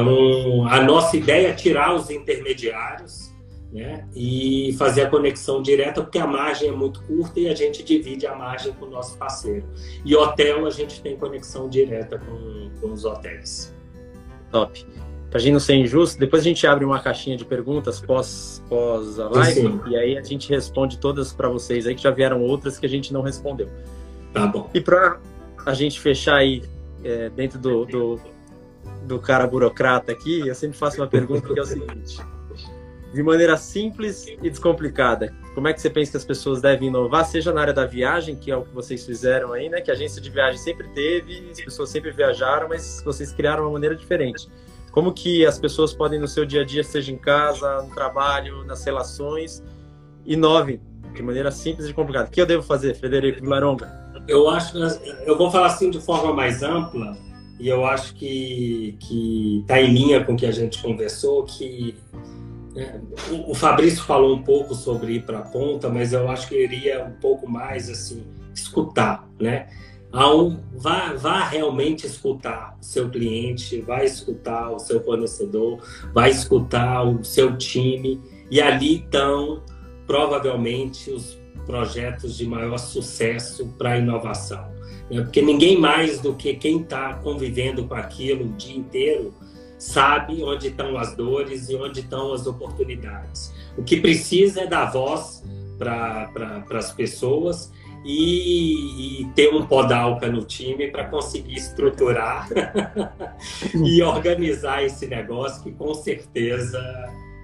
Então, 0.00 0.68
a 0.68 0.82
nossa 0.82 1.16
ideia 1.16 1.48
é 1.48 1.52
tirar 1.52 1.94
os 1.94 2.10
intermediários 2.10 3.26
né? 3.72 4.06
E 4.14 4.74
fazer 4.78 5.02
a 5.02 5.10
conexão 5.10 5.60
direta, 5.60 6.02
porque 6.02 6.18
a 6.18 6.26
margem 6.26 6.68
é 6.68 6.72
muito 6.72 7.02
curta 7.02 7.38
e 7.38 7.48
a 7.48 7.54
gente 7.54 7.82
divide 7.82 8.26
a 8.26 8.34
margem 8.34 8.72
com 8.72 8.86
o 8.86 8.90
nosso 8.90 9.18
parceiro. 9.18 9.66
E 10.04 10.16
hotel, 10.16 10.66
a 10.66 10.70
gente 10.70 11.00
tem 11.02 11.16
conexão 11.16 11.68
direta 11.68 12.18
com, 12.18 12.70
com 12.80 12.92
os 12.92 13.04
hotéis. 13.04 13.74
Top. 14.50 14.86
Pra 15.30 15.40
gente 15.40 15.52
não 15.52 15.60
ser 15.60 15.74
injusto, 15.74 16.18
depois 16.18 16.42
a 16.42 16.44
gente 16.44 16.66
abre 16.66 16.84
uma 16.84 17.00
caixinha 17.00 17.36
de 17.36 17.44
perguntas 17.44 18.00
pós, 18.00 18.64
pós 18.68 19.18
a 19.18 19.28
live 19.28 19.60
Sim. 19.60 19.80
e 19.88 19.96
aí 19.96 20.16
a 20.16 20.22
gente 20.22 20.48
responde 20.48 20.98
todas 20.98 21.32
para 21.32 21.48
vocês 21.48 21.86
aí, 21.86 21.94
que 21.94 22.02
já 22.02 22.10
vieram 22.10 22.42
outras 22.42 22.78
que 22.78 22.86
a 22.86 22.88
gente 22.88 23.12
não 23.12 23.20
respondeu. 23.20 23.68
Tá 24.32 24.46
bom. 24.46 24.70
E 24.72 24.80
para 24.80 25.18
a 25.66 25.74
gente 25.74 26.00
fechar 26.00 26.36
aí 26.36 26.62
é, 27.04 27.28
dentro 27.28 27.58
do, 27.58 27.84
do, 27.84 28.20
do 29.06 29.18
cara 29.18 29.46
burocrata 29.46 30.12
aqui, 30.12 30.46
eu 30.46 30.54
sempre 30.54 30.76
faço 30.76 31.00
uma 31.00 31.06
pergunta 31.06 31.52
que 31.52 31.58
é 31.58 31.62
o 31.62 31.66
seguinte 31.66 32.20
de 33.16 33.22
maneira 33.22 33.56
simples 33.56 34.26
e 34.26 34.50
descomplicada. 34.50 35.34
Como 35.54 35.66
é 35.66 35.72
que 35.72 35.80
você 35.80 35.88
pensa 35.88 36.10
que 36.10 36.16
as 36.18 36.24
pessoas 36.24 36.60
devem 36.60 36.88
inovar, 36.88 37.24
seja 37.24 37.50
na 37.50 37.62
área 37.62 37.72
da 37.72 37.86
viagem, 37.86 38.36
que 38.36 38.50
é 38.50 38.56
o 38.56 38.62
que 38.62 38.74
vocês 38.74 39.06
fizeram 39.06 39.54
aí, 39.54 39.70
né? 39.70 39.80
Que 39.80 39.90
a 39.90 39.94
agência 39.94 40.20
de 40.20 40.28
viagem 40.28 40.58
sempre 40.58 40.86
teve, 40.88 41.48
as 41.50 41.60
pessoas 41.60 41.88
sempre 41.88 42.10
viajaram, 42.10 42.68
mas 42.68 43.02
vocês 43.02 43.32
criaram 43.32 43.64
uma 43.64 43.72
maneira 43.72 43.96
diferente. 43.96 44.48
Como 44.90 45.14
que 45.14 45.46
as 45.46 45.58
pessoas 45.58 45.94
podem 45.94 46.20
no 46.20 46.28
seu 46.28 46.44
dia 46.44 46.60
a 46.60 46.64
dia, 46.64 46.84
seja 46.84 47.10
em 47.10 47.16
casa, 47.16 47.82
no 47.82 47.94
trabalho, 47.94 48.64
nas 48.64 48.84
relações, 48.84 49.62
inovem 50.26 50.78
de 51.14 51.22
maneira 51.22 51.50
simples 51.50 51.88
e 51.88 51.94
complicada. 51.94 52.28
O 52.28 52.30
que 52.30 52.40
eu 52.40 52.46
devo 52.46 52.62
fazer, 52.62 52.94
Frederico 52.94 53.40
Vilaronga? 53.40 53.90
Eu 54.28 54.50
acho, 54.50 54.76
eu 55.24 55.38
vou 55.38 55.50
falar 55.50 55.68
assim 55.68 55.90
de 55.90 56.00
forma 56.00 56.34
mais 56.34 56.62
ampla 56.62 57.16
e 57.58 57.68
eu 57.68 57.86
acho 57.86 58.14
que 58.14 58.96
que 59.00 59.60
está 59.60 59.80
em 59.80 59.92
linha 59.92 60.24
com 60.24 60.34
o 60.34 60.36
que 60.36 60.46
a 60.46 60.52
gente 60.52 60.82
conversou, 60.82 61.44
que 61.44 61.96
é, 62.76 63.00
o 63.48 63.54
Fabrício 63.54 64.02
falou 64.04 64.36
um 64.36 64.42
pouco 64.42 64.74
sobre 64.74 65.14
ir 65.14 65.22
para 65.22 65.38
a 65.38 65.42
ponta, 65.42 65.88
mas 65.88 66.12
eu 66.12 66.28
acho 66.28 66.48
que 66.48 66.62
iria 66.62 67.04
um 67.04 67.12
pouco 67.20 67.48
mais 67.48 67.88
assim 67.88 68.22
escutar, 68.54 69.26
né? 69.40 69.68
Um, 70.12 70.60
vá, 70.74 71.12
vá 71.14 71.44
realmente 71.44 72.06
escutar 72.06 72.76
o 72.80 72.84
seu 72.84 73.10
cliente, 73.10 73.80
vai 73.80 74.04
escutar 74.06 74.70
o 74.70 74.78
seu 74.78 75.02
fornecedor, 75.02 75.82
vai 76.14 76.30
escutar 76.30 77.02
o 77.02 77.22
seu 77.24 77.56
time 77.56 78.20
e 78.50 78.60
ali 78.60 78.96
estão 78.96 79.62
provavelmente 80.06 81.10
os 81.10 81.38
projetos 81.66 82.36
de 82.36 82.46
maior 82.46 82.78
sucesso 82.78 83.74
para 83.76 83.98
inovação, 83.98 84.70
né? 85.10 85.22
porque 85.22 85.42
ninguém 85.42 85.78
mais 85.78 86.20
do 86.20 86.34
que 86.34 86.54
quem 86.54 86.82
está 86.82 87.14
convivendo 87.14 87.84
com 87.84 87.94
aquilo 87.94 88.44
o 88.44 88.52
dia 88.52 88.76
inteiro 88.76 89.34
sabe 89.78 90.42
onde 90.42 90.68
estão 90.68 90.96
as 90.96 91.14
dores 91.14 91.68
e 91.68 91.76
onde 91.76 92.00
estão 92.00 92.32
as 92.32 92.46
oportunidades. 92.46 93.52
O 93.76 93.82
que 93.82 94.00
precisa 94.00 94.62
é 94.62 94.66
dar 94.66 94.86
voz 94.86 95.44
para 95.78 96.30
pra, 96.32 96.78
as 96.78 96.92
pessoas 96.92 97.70
e, 98.04 99.20
e 99.20 99.24
ter 99.34 99.52
um 99.52 99.66
podalca 99.66 100.28
no 100.28 100.44
time 100.44 100.88
para 100.88 101.04
conseguir 101.04 101.56
estruturar 101.56 102.48
e 103.74 104.02
organizar 104.02 104.82
esse 104.84 105.06
negócio 105.06 105.62
que 105.62 105.72
com 105.72 105.92
certeza 105.92 106.78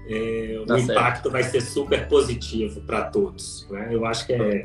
é, 0.09 0.63
tá 0.67 0.75
o 0.75 0.79
certo. 0.79 0.93
impacto 0.93 1.31
vai 1.31 1.43
ser 1.43 1.61
super 1.61 2.09
positivo 2.09 2.81
para 2.83 3.05
todos. 3.05 3.67
Né? 3.71 3.89
Eu 3.91 4.07
acho 4.07 4.27
que 4.27 4.33
é, 4.33 4.63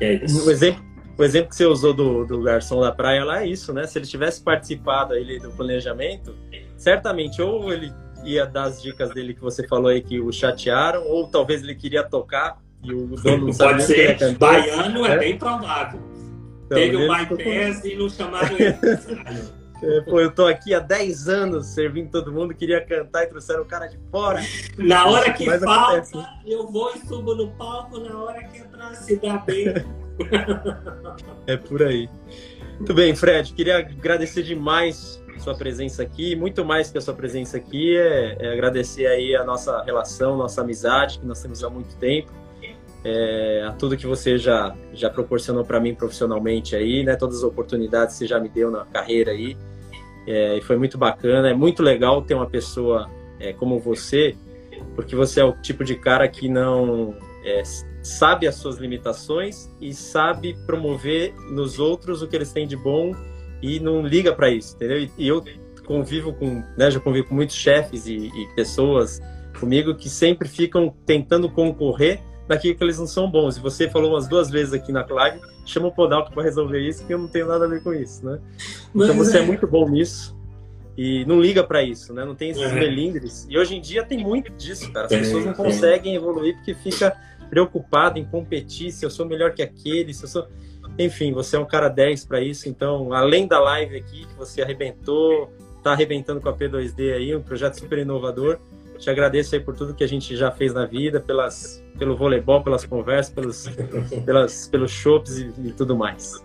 é 0.00 0.24
isso. 0.24 0.46
O 0.46 0.50
exemplo, 0.50 0.82
o 1.18 1.24
exemplo 1.24 1.48
que 1.48 1.56
você 1.56 1.66
usou 1.66 1.92
do, 1.92 2.24
do 2.24 2.40
garçom 2.40 2.80
da 2.80 2.92
praia 2.92 3.24
lá 3.24 3.42
é 3.42 3.46
isso, 3.46 3.72
né? 3.72 3.86
Se 3.88 3.98
ele 3.98 4.06
tivesse 4.06 4.40
participado 4.40 5.14
ele 5.14 5.40
do 5.40 5.50
planejamento, 5.50 6.32
certamente 6.76 7.42
ou 7.42 7.72
ele 7.72 7.92
ia 8.24 8.46
dar 8.46 8.64
as 8.64 8.80
dicas 8.80 9.12
dele 9.12 9.34
que 9.34 9.40
você 9.40 9.66
falou 9.66 9.88
aí 9.88 10.00
que 10.00 10.20
o 10.20 10.30
chatearam, 10.32 11.04
ou 11.08 11.26
talvez 11.28 11.62
ele 11.62 11.74
queria 11.74 12.04
tocar 12.04 12.58
e 12.84 12.92
o 12.92 13.08
dono 13.16 13.48
não 13.48 13.54
Pode 13.54 13.82
ser. 13.82 14.38
Baiano 14.38 15.04
é, 15.04 15.14
é 15.14 15.18
bem 15.18 15.36
provável. 15.36 16.00
Então, 16.66 16.78
Teve 16.78 16.96
o 16.96 17.08
bypass 17.08 17.84
e 17.84 17.96
não 17.96 18.08
chamaram 18.08 18.54
ele. 18.56 19.58
É, 19.80 20.00
pô, 20.02 20.20
eu 20.20 20.30
tô 20.30 20.46
aqui 20.46 20.72
há 20.72 20.80
10 20.80 21.28
anos 21.28 21.66
servindo 21.66 22.10
todo 22.10 22.32
mundo, 22.32 22.54
queria 22.54 22.84
cantar 22.84 23.24
e 23.24 23.26
trouxeram 23.26 23.62
o 23.62 23.64
cara 23.64 23.86
de 23.86 23.98
fora. 24.10 24.40
Na 24.76 25.06
hora 25.06 25.32
que 25.32 25.46
falta, 25.46 25.70
acontece, 25.70 26.16
né? 26.16 26.40
eu 26.46 26.70
vou 26.70 26.92
e 26.94 26.98
subo 27.06 27.34
no 27.34 27.50
palco, 27.52 27.98
na 27.98 28.22
hora 28.22 28.42
que 28.44 28.60
é 28.60 28.64
pra 28.64 28.94
se 28.94 29.16
dar 29.16 29.44
bem. 29.44 29.66
é 31.46 31.56
por 31.56 31.82
aí. 31.82 32.08
Muito 32.76 32.94
bem, 32.94 33.14
Fred, 33.14 33.52
queria 33.52 33.78
agradecer 33.78 34.42
demais 34.42 35.22
sua 35.38 35.54
presença 35.54 36.02
aqui. 36.02 36.34
Muito 36.34 36.64
mais 36.64 36.90
que 36.90 36.98
a 36.98 37.00
sua 37.00 37.14
presença 37.14 37.56
aqui, 37.56 37.96
é, 37.96 38.36
é 38.40 38.52
agradecer 38.52 39.06
aí 39.06 39.36
a 39.36 39.44
nossa 39.44 39.82
relação, 39.84 40.36
nossa 40.36 40.62
amizade, 40.62 41.18
que 41.18 41.26
nós 41.26 41.40
temos 41.40 41.62
há 41.62 41.70
muito 41.70 41.96
tempo 41.96 42.32
é, 43.04 43.64
a 43.66 43.72
tudo 43.72 43.96
que 43.96 44.06
você 44.06 44.38
já, 44.38 44.74
já 44.92 45.08
proporcionou 45.08 45.64
para 45.64 45.80
mim 45.80 45.94
profissionalmente 45.94 46.74
aí, 46.74 47.04
né? 47.04 47.16
Todas 47.16 47.38
as 47.38 47.42
oportunidades 47.42 48.14
que 48.14 48.18
você 48.20 48.26
já 48.26 48.40
me 48.40 48.48
deu 48.48 48.70
na 48.70 48.84
carreira 48.84 49.30
aí. 49.30 49.56
É, 50.26 50.58
e 50.58 50.60
foi 50.60 50.76
muito 50.76 50.98
bacana. 50.98 51.48
É 51.48 51.54
muito 51.54 51.82
legal 51.82 52.22
ter 52.22 52.34
uma 52.34 52.48
pessoa 52.48 53.08
é, 53.38 53.52
como 53.52 53.78
você, 53.78 54.36
porque 54.94 55.14
você 55.14 55.40
é 55.40 55.44
o 55.44 55.52
tipo 55.52 55.84
de 55.84 55.94
cara 55.94 56.26
que 56.28 56.48
não 56.48 57.14
é, 57.44 57.62
sabe 58.08 58.46
as 58.46 58.54
suas 58.54 58.78
limitações 58.78 59.68
e 59.80 59.92
sabe 59.92 60.56
promover 60.66 61.34
nos 61.50 61.78
outros 61.78 62.22
o 62.22 62.28
que 62.28 62.34
eles 62.34 62.52
têm 62.52 62.66
de 62.66 62.76
bom 62.76 63.14
e 63.62 63.78
não 63.78 64.06
liga 64.06 64.32
para 64.32 64.50
isso, 64.50 64.74
entendeu? 64.76 65.08
E 65.16 65.28
eu 65.28 65.44
convivo 65.86 66.32
com, 66.32 66.62
né, 66.76 66.90
já 66.90 67.00
convivo 67.00 67.28
com 67.28 67.34
muitos 67.34 67.56
chefes 67.56 68.06
e, 68.06 68.28
e 68.28 68.54
pessoas 68.54 69.20
comigo 69.58 69.94
que 69.94 70.08
sempre 70.08 70.48
ficam 70.48 70.94
tentando 71.04 71.50
concorrer 71.50 72.20
daquilo 72.46 72.76
que 72.76 72.84
eles 72.84 72.98
não 72.98 73.06
são 73.06 73.30
bons. 73.30 73.56
E 73.56 73.60
você 73.60 73.88
falou 73.90 74.12
umas 74.12 74.26
duas 74.26 74.50
vezes 74.50 74.72
aqui 74.72 74.90
na 74.90 75.04
live, 75.08 75.40
chama 75.66 75.88
o 75.88 75.92
Podalco 75.92 76.32
para 76.32 76.42
resolver 76.42 76.80
isso, 76.80 77.06
que 77.06 77.12
eu 77.12 77.18
não 77.18 77.28
tenho 77.28 77.46
nada 77.46 77.66
a 77.66 77.68
ver 77.68 77.82
com 77.82 77.92
isso, 77.92 78.24
né? 78.24 78.38
Então 78.94 79.14
você 79.14 79.38
é... 79.38 79.42
é 79.42 79.44
muito 79.44 79.66
bom 79.66 79.88
nisso 79.88 80.36
e 80.96 81.24
não 81.26 81.40
liga 81.40 81.62
para 81.62 81.82
isso, 81.82 82.12
né? 82.12 82.24
Não 82.24 82.34
tem 82.34 82.50
esses 82.50 82.62
uhum. 82.62 82.74
melindres. 82.74 83.46
E 83.48 83.58
hoje 83.58 83.76
em 83.76 83.80
dia 83.80 84.02
tem 84.04 84.18
muito 84.18 84.50
disso, 84.52 84.90
cara. 84.92 85.06
As 85.06 85.12
pessoas 85.12 85.44
não 85.44 85.52
conseguem 85.52 86.14
evoluir 86.14 86.56
porque 86.56 86.74
fica 86.74 87.16
preocupado 87.48 88.18
em 88.18 88.24
competir, 88.24 88.92
se 88.92 89.04
eu 89.04 89.10
sou 89.10 89.26
melhor 89.26 89.52
que 89.52 89.62
aquele, 89.62 90.12
se 90.12 90.24
eu 90.24 90.28
sou... 90.28 90.46
Enfim, 90.98 91.32
você 91.32 91.56
é 91.56 91.58
um 91.58 91.66
cara 91.66 91.88
10 91.88 92.24
para 92.24 92.40
isso, 92.40 92.68
então, 92.68 93.12
além 93.12 93.46
da 93.46 93.60
live 93.60 93.96
aqui, 93.96 94.26
que 94.26 94.34
você 94.34 94.62
arrebentou, 94.62 95.52
tá 95.82 95.92
arrebentando 95.92 96.40
com 96.40 96.48
a 96.48 96.56
P2D 96.56 97.14
aí, 97.14 97.36
um 97.36 97.42
projeto 97.42 97.78
super 97.78 97.98
inovador, 97.98 98.58
te 98.98 99.08
agradeço 99.08 99.54
aí 99.54 99.60
por 99.60 99.74
tudo 99.74 99.94
que 99.94 100.02
a 100.02 100.08
gente 100.08 100.36
já 100.36 100.50
fez 100.50 100.74
na 100.74 100.84
vida, 100.84 101.20
pelas, 101.20 101.82
pelo 101.98 102.16
voleibol, 102.16 102.62
pelas 102.62 102.84
conversas, 102.84 103.32
pelos, 103.32 103.68
pelas, 104.26 104.68
pelos 104.68 104.90
shows 104.90 105.38
e, 105.38 105.52
e, 105.64 105.72
tudo 105.72 105.96
mais. 105.96 106.44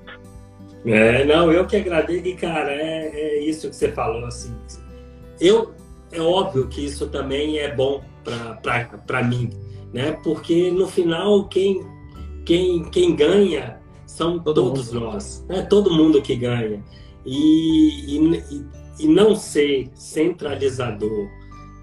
É, 0.86 1.26
não, 1.26 1.52
eu 1.52 1.66
que 1.66 1.78
agradeço, 1.78 2.28
e 2.28 2.36
cara, 2.36 2.72
é, 2.72 3.08
é 3.08 3.40
isso 3.40 3.70
que 3.70 3.76
você 3.76 3.92
falou, 3.92 4.26
assim. 4.26 4.56
Eu, 5.42 5.74
é 6.12 6.22
óbvio 6.22 6.68
que 6.68 6.86
isso 6.86 7.08
também 7.08 7.58
é 7.58 7.74
bom 7.74 8.04
para 8.24 9.24
mim, 9.24 9.50
né? 9.94 10.14
Porque 10.24 10.72
no 10.72 10.88
final, 10.88 11.48
quem, 11.48 11.86
quem, 12.46 12.84
quem 12.86 13.16
ganha 13.16 13.80
são 14.06 14.40
todo 14.40 14.64
todos 14.64 14.92
mundo. 14.92 15.06
nós, 15.06 15.46
né? 15.48 15.62
todo 15.62 15.94
mundo 15.94 16.22
que 16.22 16.36
ganha. 16.36 16.84
E, 17.26 18.18
e, 18.18 18.66
e 19.00 19.08
não 19.08 19.36
ser 19.36 19.90
centralizador 19.94 21.30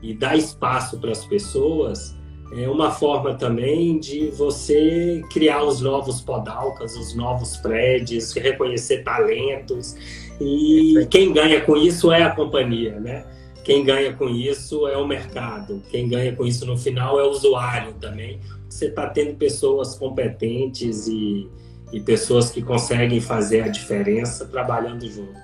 e 0.03 0.15
dar 0.15 0.37
espaço 0.37 0.99
para 0.99 1.13
as 1.13 1.25
pessoas 1.25 2.19
é 2.53 2.69
uma 2.69 2.91
forma 2.91 3.35
também 3.35 3.99
de 4.01 4.29
você 4.31 5.23
criar 5.33 5.63
os 5.63 5.81
novos 5.81 6.21
podalcas, 6.21 6.97
os 6.97 7.15
novos 7.15 7.57
prédios, 7.59 8.33
reconhecer 8.33 9.05
talentos. 9.05 9.95
E 10.41 11.07
quem 11.09 11.33
ganha 11.33 11.61
com 11.61 11.77
isso 11.77 12.11
é 12.11 12.25
a 12.25 12.31
companhia, 12.31 12.99
né? 12.99 13.25
Quem 13.65 13.85
ganha 13.85 14.13
com 14.13 14.29
isso 14.29 14.87
é 14.89 14.97
o 14.97 15.07
mercado. 15.07 15.83
Quem 15.91 16.09
ganha 16.09 16.35
com 16.35 16.47
isso 16.47 16.65
no 16.67 16.77
final 16.77 17.21
é 17.21 17.25
o 17.25 17.31
usuário 17.31 17.95
também. 17.95 18.41
Você 18.69 18.87
está 18.87 19.09
tendo 19.09 19.35
pessoas 19.37 19.95
competentes 19.95 21.07
e, 21.07 21.49
e 21.93 22.01
pessoas 22.01 22.51
que 22.51 22.63
conseguem 22.63 23.21
fazer 23.21 23.63
a 23.63 23.69
diferença 23.69 24.47
trabalhando 24.47 25.09
junto. 25.09 25.41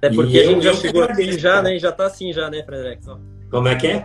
É 0.00 0.10
porque 0.10 0.36
e 0.36 0.40
a 0.40 0.44
gente 0.44 0.62
já 0.62 0.74
chegou 0.74 1.02
aqui 1.02 1.38
já, 1.38 1.62
né? 1.62 1.78
Já 1.78 1.88
está 1.88 2.06
assim 2.06 2.32
já, 2.32 2.50
né, 2.50 2.62
Frederickson? 2.64 3.20
Como 3.50 3.66
é 3.66 3.74
que 3.74 3.86
é? 3.86 4.04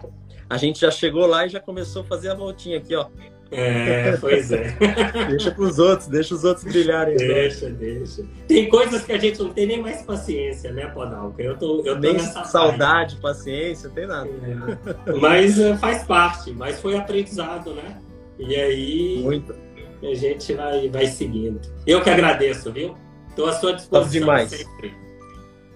A 0.50 0.58
gente 0.58 0.80
já 0.80 0.92
chegou 0.92 1.26
lá 1.26 1.46
e 1.46 1.50
já 1.50 1.60
começou 1.60 2.02
a 2.02 2.06
fazer 2.06 2.30
a 2.30 2.36
voltinha 2.36 2.78
aqui, 2.78 2.96
ó. 2.96 3.08
É, 3.54 4.18
pois 4.18 4.52
é. 4.52 4.76
deixa 5.30 5.52
para 5.52 5.64
os 5.64 5.80
outros, 5.80 6.08
deixa 6.08 6.36
os 6.36 6.44
outros 6.44 6.66
brilharem. 6.66 7.16
Deixa, 7.16 7.70
deixa. 7.70 8.24
Tem 8.48 8.68
coisas 8.68 9.04
que 9.04 9.12
a 9.12 9.18
gente 9.18 9.40
não 9.42 9.54
tem 9.54 9.68
nem 9.68 9.82
mais 9.82 10.02
paciência, 10.02 10.72
né, 10.72 10.88
Podalca? 10.88 11.42
Eu 11.42 11.58
tô, 11.58 11.84
eu 11.86 11.96
tô 11.96 12.00
nem 12.00 12.20
saudade, 12.20 13.18
paciência, 13.18 13.88
não 13.88 13.96
tem 13.96 14.08
nada. 14.08 14.30
É. 14.30 15.14
Mas 15.14 15.58
uh, 15.60 15.78
faz 15.78 16.04
parte, 16.04 16.52
mas 16.52 16.80
foi 16.80 16.98
aprendizado, 16.98 17.74
né? 17.74 17.98
E 18.40 18.56
aí 18.56 19.22
Muito. 19.22 19.56
a 20.02 20.14
gente 20.16 20.54
vai, 20.54 20.90
vai 20.90 21.06
seguindo. 21.08 21.62
Eu 21.86 22.02
que 22.02 22.10
agradeço, 22.10 22.72
viu? 22.72 22.98
Estou 23.30 23.48
à 23.48 23.54
sua 23.54 23.74
disposição 23.74 24.12
demais. 24.12 24.50
sempre. 24.50 24.94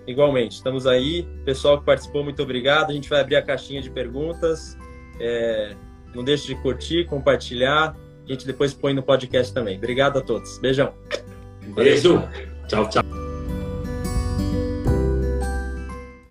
Igualmente, 0.08 0.56
estamos 0.56 0.88
aí. 0.88 1.28
Pessoal 1.44 1.80
que 1.80 1.86
participou, 1.86 2.24
muito 2.24 2.42
obrigado. 2.42 2.92
A 2.92 2.94
gente 2.94 3.10
vai 3.10 3.20
abrir 3.20 3.36
a 3.36 3.42
caixinha 3.42 3.82
de 3.82 3.90
perguntas. 3.90 4.78
É, 5.20 5.76
não 6.16 6.24
deixe 6.24 6.48
de 6.48 6.56
curtir, 6.56 7.06
compartilhar. 7.06 7.96
A 8.26 8.32
gente 8.32 8.46
depois 8.46 8.74
põe 8.74 8.94
no 8.94 9.04
podcast 9.04 9.54
também. 9.54 9.78
Obrigado 9.78 10.20
a 10.20 10.22
todos. 10.22 10.60
Beijão. 10.60 10.94
Beijo. 11.76 12.22
Tchau, 12.68 12.90
tchau. 12.90 13.27